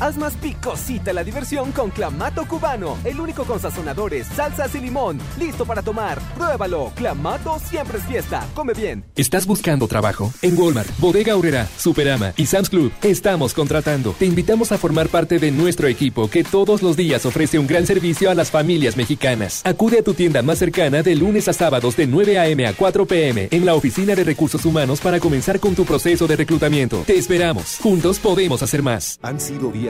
Haz 0.00 0.16
más 0.16 0.32
picosita 0.36 1.12
la 1.12 1.22
diversión 1.22 1.72
con 1.72 1.90
Clamato 1.90 2.48
Cubano, 2.48 2.96
el 3.04 3.20
único 3.20 3.44
con 3.44 3.60
sazonadores, 3.60 4.26
salsas 4.28 4.74
y 4.74 4.78
limón. 4.78 5.18
Listo 5.38 5.66
para 5.66 5.82
tomar. 5.82 6.18
Pruébalo. 6.38 6.90
Clamato 6.96 7.58
siempre 7.58 7.98
es 7.98 8.04
fiesta. 8.04 8.46
Come 8.54 8.72
bien. 8.72 9.04
¿Estás 9.14 9.46
buscando 9.46 9.86
trabajo? 9.88 10.32
En 10.40 10.58
Walmart, 10.58 10.88
Bodega 10.98 11.34
Aurrera, 11.34 11.68
Superama 11.76 12.32
y 12.38 12.46
Sam's 12.46 12.70
Club 12.70 12.90
estamos 13.02 13.52
contratando. 13.52 14.14
Te 14.18 14.24
invitamos 14.24 14.72
a 14.72 14.78
formar 14.78 15.10
parte 15.10 15.38
de 15.38 15.50
nuestro 15.50 15.86
equipo 15.86 16.30
que 16.30 16.44
todos 16.44 16.80
los 16.80 16.96
días 16.96 17.26
ofrece 17.26 17.58
un 17.58 17.66
gran 17.66 17.86
servicio 17.86 18.30
a 18.30 18.34
las 18.34 18.50
familias 18.50 18.96
mexicanas. 18.96 19.60
Acude 19.66 19.98
a 19.98 20.02
tu 20.02 20.14
tienda 20.14 20.40
más 20.40 20.58
cercana 20.58 21.02
de 21.02 21.14
lunes 21.14 21.46
a 21.48 21.52
sábados 21.52 21.94
de 21.96 22.06
9 22.06 22.38
a.m. 22.38 22.66
a 22.66 22.72
4 22.72 23.04
p.m. 23.04 23.48
en 23.50 23.66
la 23.66 23.74
Oficina 23.74 24.14
de 24.14 24.24
Recursos 24.24 24.64
Humanos 24.64 25.00
para 25.00 25.20
comenzar 25.20 25.60
con 25.60 25.74
tu 25.74 25.84
proceso 25.84 26.26
de 26.26 26.36
reclutamiento. 26.36 27.02
Te 27.06 27.18
esperamos. 27.18 27.76
Juntos 27.82 28.18
podemos 28.18 28.62
hacer 28.62 28.82
más. 28.82 29.18
Han 29.20 29.38
sido 29.38 29.70
días 29.70 29.89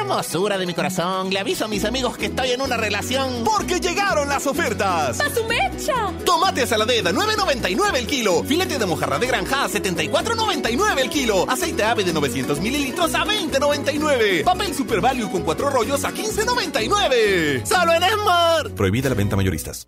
Hermosura 0.11 0.57
de 0.57 0.65
mi 0.65 0.73
corazón, 0.73 1.29
le 1.29 1.39
aviso 1.39 1.63
a 1.63 1.67
mis 1.69 1.85
amigos 1.85 2.17
que 2.17 2.25
estoy 2.25 2.51
en 2.51 2.59
una 2.59 2.75
relación. 2.75 3.45
Porque 3.45 3.79
llegaron 3.79 4.27
las 4.27 4.45
ofertas. 4.45 5.21
¡A 5.21 5.33
su 5.33 5.45
mecha! 5.45 6.11
Tomate 6.25 6.67
saladera, 6.67 7.13
9.99 7.13 7.95
el 7.95 8.07
kilo. 8.07 8.43
Filete 8.43 8.77
de 8.77 8.85
mojarra 8.85 9.19
de 9.19 9.27
granja, 9.27 9.63
a 9.63 9.69
74.99 9.69 10.99
el 10.99 11.09
kilo. 11.09 11.49
Aceite 11.49 11.85
ave 11.85 12.03
de 12.03 12.11
900 12.11 12.59
mililitros 12.59 13.15
a 13.15 13.23
20.99. 13.23 14.43
Papel 14.43 14.75
Super 14.75 14.99
Value 14.99 15.31
con 15.31 15.43
cuatro 15.43 15.69
rollos 15.69 16.03
a 16.03 16.11
15.99. 16.11 17.65
¡Solo 17.65 17.93
en 17.93 18.03
Esmar! 18.03 18.69
Prohibida 18.71 19.07
la 19.07 19.15
venta 19.15 19.37
mayoristas. 19.37 19.87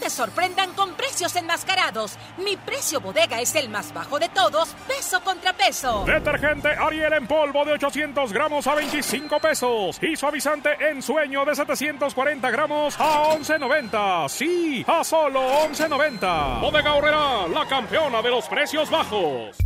Te 0.00 0.10
sorprendan 0.10 0.72
con 0.74 0.94
precios 0.94 1.34
enmascarados. 1.36 2.16
Mi 2.38 2.56
precio 2.56 3.00
bodega 3.00 3.40
es 3.40 3.54
el 3.54 3.68
más 3.68 3.92
bajo 3.92 4.18
de 4.18 4.28
todos, 4.28 4.68
peso 4.86 5.20
contra 5.22 5.52
peso. 5.52 6.04
Detergente 6.06 6.68
Ariel 6.68 7.12
en 7.14 7.26
polvo 7.26 7.64
de 7.64 7.72
800 7.72 8.32
gramos 8.32 8.66
a 8.66 8.74
25 8.74 9.40
pesos. 9.40 9.98
Y 10.02 10.16
suavizante 10.16 10.70
en 10.90 11.02
sueño 11.02 11.44
de 11.44 11.54
740 11.54 12.50
gramos 12.50 12.94
a 12.98 13.34
11.90. 13.34 14.28
Sí, 14.28 14.84
a 14.86 15.02
solo 15.02 15.40
11.90. 15.68 16.60
Bodega 16.60 16.94
Horrera, 16.94 17.48
la 17.48 17.66
campeona 17.66 18.22
de 18.22 18.30
los 18.30 18.46
precios 18.46 18.90
bajos. 18.90 19.56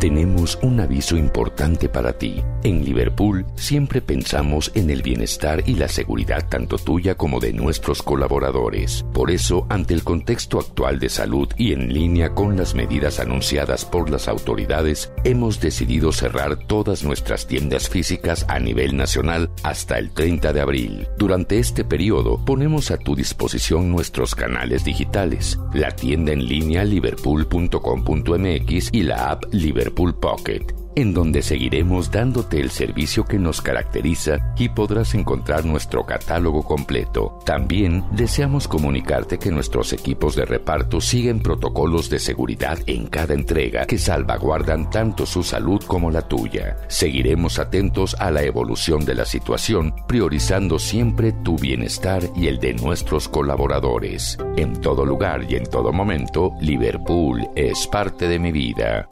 Tenemos 0.00 0.58
un 0.60 0.80
aviso 0.80 1.16
importante 1.16 1.88
para 1.88 2.12
ti. 2.12 2.42
En 2.62 2.84
Liverpool 2.84 3.46
siempre 3.54 4.02
pensamos 4.02 4.70
en 4.74 4.90
el 4.90 5.00
bienestar 5.00 5.62
y 5.66 5.74
la 5.74 5.88
seguridad 5.88 6.46
tanto 6.50 6.76
tuya 6.76 7.14
como 7.14 7.40
de 7.40 7.54
nuestros 7.54 8.02
colaboradores. 8.02 9.06
Por 9.14 9.30
eso, 9.30 9.66
ante 9.70 9.94
el 9.94 10.04
contexto 10.04 10.58
actual 10.58 10.98
de 10.98 11.08
salud 11.08 11.48
y 11.56 11.72
en 11.72 11.94
línea 11.94 12.34
con 12.34 12.58
las 12.58 12.74
medidas 12.74 13.20
anunciadas 13.20 13.86
por 13.86 14.10
las 14.10 14.28
autoridades, 14.28 15.10
hemos 15.24 15.60
decidido 15.60 16.12
cerrar 16.12 16.58
todas 16.58 17.02
nuestras 17.02 17.46
tiendas 17.46 17.88
físicas 17.88 18.44
a 18.48 18.58
nivel 18.58 18.98
nacional 18.98 19.48
hasta 19.62 19.98
el 19.98 20.10
30 20.10 20.52
de 20.52 20.60
abril. 20.60 21.08
Durante 21.16 21.58
este 21.58 21.84
periodo, 21.84 22.44
ponemos 22.44 22.90
a 22.90 22.98
tu 22.98 23.16
disposición 23.16 23.90
nuestros 23.90 24.34
canales 24.34 24.84
digitales, 24.84 25.58
la 25.72 25.92
tienda 25.92 26.32
en 26.32 26.46
línea 26.46 26.84
liverpool.com.mx 26.84 28.90
y 28.92 29.02
la 29.02 29.30
app 29.30 29.44
Liverpool 29.52 29.85
Pocket, 30.20 30.85
en 30.96 31.12
donde 31.12 31.42
seguiremos 31.42 32.10
dándote 32.10 32.58
el 32.58 32.70
servicio 32.70 33.24
que 33.24 33.38
nos 33.38 33.60
caracteriza 33.60 34.54
y 34.56 34.70
podrás 34.70 35.14
encontrar 35.14 35.64
nuestro 35.66 36.06
catálogo 36.06 36.64
completo. 36.64 37.38
También 37.44 38.04
deseamos 38.12 38.66
comunicarte 38.66 39.38
que 39.38 39.50
nuestros 39.50 39.92
equipos 39.92 40.34
de 40.34 40.46
reparto 40.46 41.00
siguen 41.00 41.40
protocolos 41.40 42.08
de 42.08 42.18
seguridad 42.18 42.78
en 42.86 43.06
cada 43.06 43.34
entrega 43.34 43.84
que 43.84 43.98
salvaguardan 43.98 44.90
tanto 44.90 45.26
su 45.26 45.42
salud 45.42 45.82
como 45.86 46.10
la 46.10 46.22
tuya. 46.22 46.78
Seguiremos 46.88 47.58
atentos 47.58 48.16
a 48.18 48.30
la 48.30 48.42
evolución 48.42 49.04
de 49.04 49.14
la 49.14 49.26
situación, 49.26 49.94
priorizando 50.08 50.78
siempre 50.78 51.32
tu 51.32 51.56
bienestar 51.56 52.22
y 52.34 52.46
el 52.46 52.58
de 52.58 52.72
nuestros 52.72 53.28
colaboradores. 53.28 54.38
En 54.56 54.80
todo 54.80 55.04
lugar 55.04 55.44
y 55.46 55.56
en 55.56 55.66
todo 55.66 55.92
momento, 55.92 56.52
Liverpool 56.62 57.46
es 57.54 57.86
parte 57.86 58.28
de 58.28 58.38
mi 58.38 58.50
vida. 58.50 59.06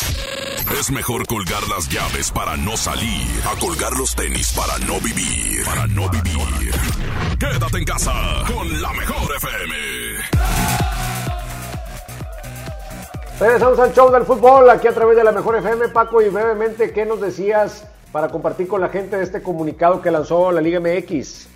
Es 0.79 0.91
mejor 0.91 1.27
colgar 1.27 1.63
las 1.77 1.89
llaves 1.89 2.31
para 2.31 2.57
no 2.57 2.77
salir 2.77 3.27
a 3.45 3.59
colgar 3.59 3.93
los 3.97 4.15
tenis 4.15 4.53
para 4.53 4.79
no 4.87 5.01
vivir. 5.01 5.65
Para 5.65 5.89
no 5.89 6.09
vivir. 6.09 6.73
Quédate 7.37 7.79
en 7.79 7.85
casa 7.85 8.13
con 8.47 8.81
la 8.81 8.93
mejor 8.93 9.35
FM. 9.37 9.75
Regresamos 13.41 13.79
al 13.81 13.93
show 13.93 14.13
del 14.13 14.25
fútbol 14.25 14.71
aquí 14.71 14.87
a 14.87 14.95
través 14.95 15.17
de 15.17 15.25
la 15.25 15.33
mejor 15.33 15.57
FM, 15.57 15.89
Paco, 15.89 16.23
y 16.23 16.29
brevemente, 16.29 16.93
¿qué 16.93 17.05
nos 17.05 17.21
decías 17.21 17.89
para 18.13 18.29
compartir 18.29 18.69
con 18.69 18.81
la 18.81 18.89
gente 18.89 19.21
este 19.21 19.43
comunicado 19.43 20.01
que 20.01 20.13
lanzó 20.13 20.53
la 20.53 20.61
Liga 20.61 20.79
MX? 20.79 21.49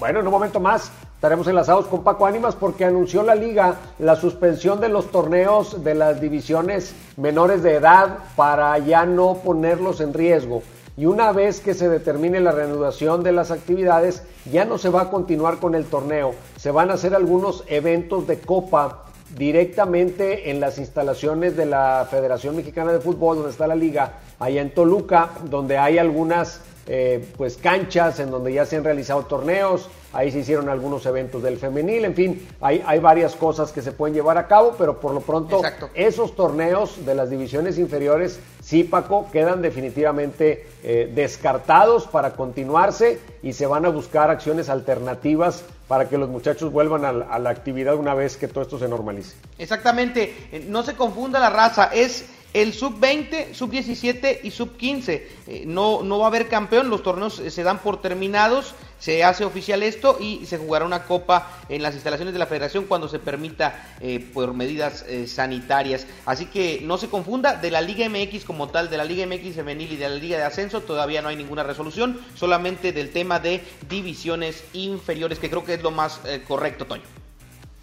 Bueno, 0.00 0.18
en 0.18 0.26
un 0.26 0.32
momento 0.32 0.58
más 0.58 0.90
estaremos 1.20 1.46
enlazados 1.48 1.86
con 1.86 2.02
Paco 2.02 2.24
Ánimas 2.24 2.54
porque 2.54 2.86
anunció 2.86 3.22
la 3.22 3.34
liga 3.34 3.74
la 3.98 4.16
suspensión 4.16 4.80
de 4.80 4.88
los 4.88 5.10
torneos 5.10 5.84
de 5.84 5.94
las 5.94 6.18
divisiones 6.18 6.94
menores 7.18 7.62
de 7.62 7.74
edad 7.74 8.20
para 8.36 8.78
ya 8.78 9.04
no 9.04 9.34
ponerlos 9.44 10.00
en 10.00 10.14
riesgo. 10.14 10.62
Y 10.96 11.04
una 11.04 11.30
vez 11.32 11.60
que 11.60 11.74
se 11.74 11.90
determine 11.90 12.40
la 12.40 12.52
reanudación 12.52 13.22
de 13.22 13.32
las 13.32 13.50
actividades, 13.50 14.22
ya 14.50 14.64
no 14.64 14.78
se 14.78 14.88
va 14.88 15.02
a 15.02 15.10
continuar 15.10 15.58
con 15.58 15.74
el 15.74 15.84
torneo. 15.84 16.34
Se 16.56 16.70
van 16.70 16.90
a 16.90 16.94
hacer 16.94 17.14
algunos 17.14 17.64
eventos 17.66 18.26
de 18.26 18.40
copa 18.40 19.04
directamente 19.36 20.50
en 20.50 20.58
las 20.58 20.78
instalaciones 20.78 21.54
de 21.54 21.66
la 21.66 22.08
Federación 22.10 22.56
Mexicana 22.56 22.92
de 22.92 23.00
Fútbol, 23.00 23.36
donde 23.36 23.52
está 23.52 23.66
la 23.66 23.74
liga, 23.74 24.14
allá 24.38 24.62
en 24.62 24.72
Toluca, 24.72 25.32
donde 25.50 25.76
hay 25.76 25.98
algunas 25.98 26.62
eh, 26.92 27.24
pues 27.36 27.56
canchas 27.56 28.18
en 28.18 28.32
donde 28.32 28.52
ya 28.52 28.66
se 28.66 28.76
han 28.76 28.82
realizado 28.82 29.22
torneos, 29.26 29.88
ahí 30.12 30.32
se 30.32 30.40
hicieron 30.40 30.68
algunos 30.68 31.06
eventos 31.06 31.40
del 31.40 31.56
femenil, 31.56 32.04
en 32.04 32.14
fin, 32.16 32.48
hay, 32.60 32.82
hay 32.84 32.98
varias 32.98 33.36
cosas 33.36 33.70
que 33.70 33.80
se 33.80 33.92
pueden 33.92 34.12
llevar 34.12 34.38
a 34.38 34.48
cabo, 34.48 34.74
pero 34.76 34.98
por 34.98 35.14
lo 35.14 35.20
pronto 35.20 35.58
Exacto. 35.58 35.88
esos 35.94 36.34
torneos 36.34 37.06
de 37.06 37.14
las 37.14 37.30
divisiones 37.30 37.78
inferiores, 37.78 38.40
sí 38.60 38.82
Paco, 38.82 39.28
quedan 39.30 39.62
definitivamente 39.62 40.66
eh, 40.82 41.08
descartados 41.14 42.08
para 42.08 42.32
continuarse 42.32 43.20
y 43.42 43.52
se 43.52 43.66
van 43.66 43.84
a 43.86 43.90
buscar 43.90 44.28
acciones 44.30 44.68
alternativas 44.68 45.62
para 45.86 46.08
que 46.08 46.18
los 46.18 46.28
muchachos 46.28 46.72
vuelvan 46.72 47.04
a, 47.04 47.12
la- 47.12 47.26
a 47.26 47.38
la 47.38 47.50
actividad 47.50 47.94
una 47.94 48.14
vez 48.14 48.36
que 48.36 48.48
todo 48.48 48.62
esto 48.62 48.78
se 48.80 48.88
normalice. 48.88 49.36
Exactamente, 49.58 50.34
Eh, 50.50 50.64
no 50.68 50.82
se 50.82 50.94
confunda 50.96 51.38
la 51.38 51.50
raza, 51.50 51.90
es 51.94 52.24
el 52.52 52.72
sub-20, 52.72 53.54
sub-17 53.54 54.40
y 54.42 54.50
sub-15. 54.50 55.22
Eh, 55.46 55.64
no, 55.66 56.02
no 56.02 56.18
va 56.18 56.24
a 56.24 56.28
haber 56.28 56.48
campeón, 56.48 56.90
los 56.90 57.02
torneos 57.02 57.38
eh, 57.38 57.50
se 57.50 57.62
dan 57.62 57.78
por 57.78 58.02
terminados, 58.02 58.74
se 58.98 59.24
hace 59.24 59.44
oficial 59.44 59.82
esto 59.82 60.18
y 60.20 60.44
se 60.46 60.58
jugará 60.58 60.84
una 60.84 61.04
copa 61.04 61.50
en 61.68 61.82
las 61.82 61.94
instalaciones 61.94 62.34
de 62.34 62.38
la 62.38 62.46
federación 62.46 62.84
cuando 62.84 63.08
se 63.08 63.18
permita 63.18 63.96
eh, 64.00 64.20
por 64.34 64.52
medidas 64.52 65.04
sanitarias. 65.26 66.06
Así 66.26 66.46
que 66.46 66.80
no 66.82 66.98
se 66.98 67.08
confunda, 67.08 67.54
de 67.54 67.70
la 67.70 67.80
Liga 67.80 68.08
MX 68.08 68.44
como 68.44 68.68
tal, 68.68 68.90
de 68.90 68.98
la 68.98 69.04
Liga 69.04 69.26
MX 69.26 69.54
femenil 69.54 69.92
y 69.92 69.96
de 69.96 70.08
la 70.08 70.16
Liga 70.16 70.36
de 70.36 70.44
Ascenso 70.44 70.82
todavía 70.82 71.22
no 71.22 71.28
hay 71.28 71.36
ninguna 71.36 71.62
resolución, 71.62 72.20
solamente 72.34 72.92
del 72.92 73.10
tema 73.10 73.40
de 73.40 73.62
divisiones 73.88 74.64
inferiores, 74.72 75.38
que 75.38 75.48
creo 75.48 75.64
que 75.64 75.74
es 75.74 75.82
lo 75.82 75.90
más 75.90 76.20
correcto, 76.46 76.86
Toño. 76.86 77.29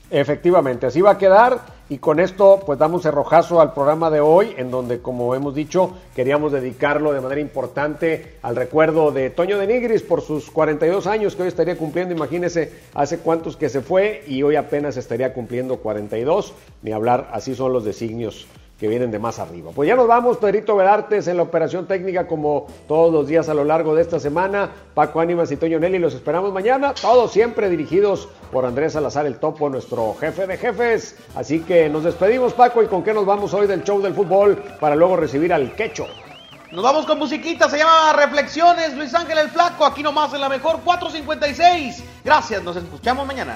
Efectivamente, 0.10 0.86
así 0.86 1.02
va 1.02 1.12
a 1.12 1.18
quedar 1.18 1.60
y 1.90 1.98
con 1.98 2.20
esto 2.20 2.62
pues 2.66 2.80
damos 2.80 3.04
cerrojazo 3.04 3.60
al 3.60 3.74
programa 3.74 4.10
de 4.10 4.22
hoy 4.22 4.54
en 4.58 4.72
donde 4.72 5.02
como 5.02 5.36
hemos 5.36 5.54
dicho 5.54 5.98
queríamos 6.16 6.52
dedicarlo 6.52 7.14
de 7.14 7.22
manera 7.22 7.42
importante 7.42 8.38
al 8.42 8.56
recuerdo 8.56 9.12
de 9.12 9.30
Toño 9.30 9.58
de 9.58 9.68
Nigris 9.68 10.04
por 10.04 10.22
sus 10.22 10.50
42 10.50 11.08
años 11.08 11.36
que 11.36 11.44
hoy 11.44 11.48
estaría 11.50 11.78
cumpliendo, 11.78 12.14
imagínese 12.14 12.72
hace 12.94 13.20
cuántos 13.20 13.58
que 13.58 13.70
se 13.70 13.82
fue 13.82 14.24
y 14.28 14.44
hoy 14.44 14.56
apenas 14.56 14.96
estaría 14.96 15.34
cumpliendo 15.34 15.78
42, 15.78 16.54
ni 16.84 16.92
hablar, 16.92 17.30
así 17.34 17.54
son 17.54 17.74
los 17.74 17.84
designios 17.84 18.48
que 18.80 18.88
vienen 18.88 19.12
de 19.12 19.20
más 19.20 19.40
arriba. 19.40 19.72
Pues 19.74 19.88
ya 19.88 19.96
nos 19.96 20.08
vamos, 20.08 20.38
Pedrito 20.38 20.76
Vedartes 20.76 21.28
en 21.28 21.38
la 21.38 21.44
operación 21.44 21.88
técnica 21.88 22.28
como 22.28 22.68
todos 22.88 23.12
los 23.12 23.28
días 23.28 23.50
a 23.50 23.54
lo 23.54 23.64
largo 23.64 23.96
de 23.96 24.02
esta 24.02 24.20
semana. 24.20 24.70
Paco 24.94 25.20
Ánimas 25.20 25.52
y 25.52 25.58
Toño 25.58 25.80
Nelly 25.80 26.00
los 26.00 26.14
esperamos 26.14 26.54
mañana, 26.54 26.94
todos 26.94 27.32
siempre 27.32 27.70
dirigidos 27.70 28.30
por 28.52 28.66
Andrés 28.66 28.94
Salazar 28.94 29.26
el 29.26 29.40
Topo, 29.40 29.70
nuestro 29.70 30.16
jefe 30.20 30.46
de 30.48 30.58
jefes. 30.58 31.16
Así 31.36 31.62
que 31.62 31.90
nos 31.90 32.04
despedimos 32.04 32.54
Paco 32.54 32.84
y 32.84 32.88
con 32.88 33.04
qué 33.04 33.14
nos 33.14 33.26
vamos 33.26 33.54
hoy 33.54 33.68
del 33.68 33.84
show 33.84 34.02
del 34.02 34.14
fútbol 34.14 34.62
para 34.80 34.96
luego 34.96 35.16
recibir 35.16 35.52
al 35.54 35.76
quecho. 35.76 36.06
Nos 36.72 36.84
vamos 36.84 37.06
con 37.06 37.18
musiquita, 37.18 37.70
se 37.70 37.78
llama 37.78 38.12
Reflexiones, 38.14 38.94
Luis 38.96 39.14
Ángel 39.14 39.38
el 39.38 39.50
Flaco, 39.50 39.86
aquí 39.86 40.04
nomás 40.04 40.34
en 40.34 40.42
la 40.42 40.50
mejor 40.50 40.82
456. 40.82 42.04
Gracias, 42.26 42.62
nos 42.62 42.76
escuchamos 42.76 43.26
mañana. 43.26 43.56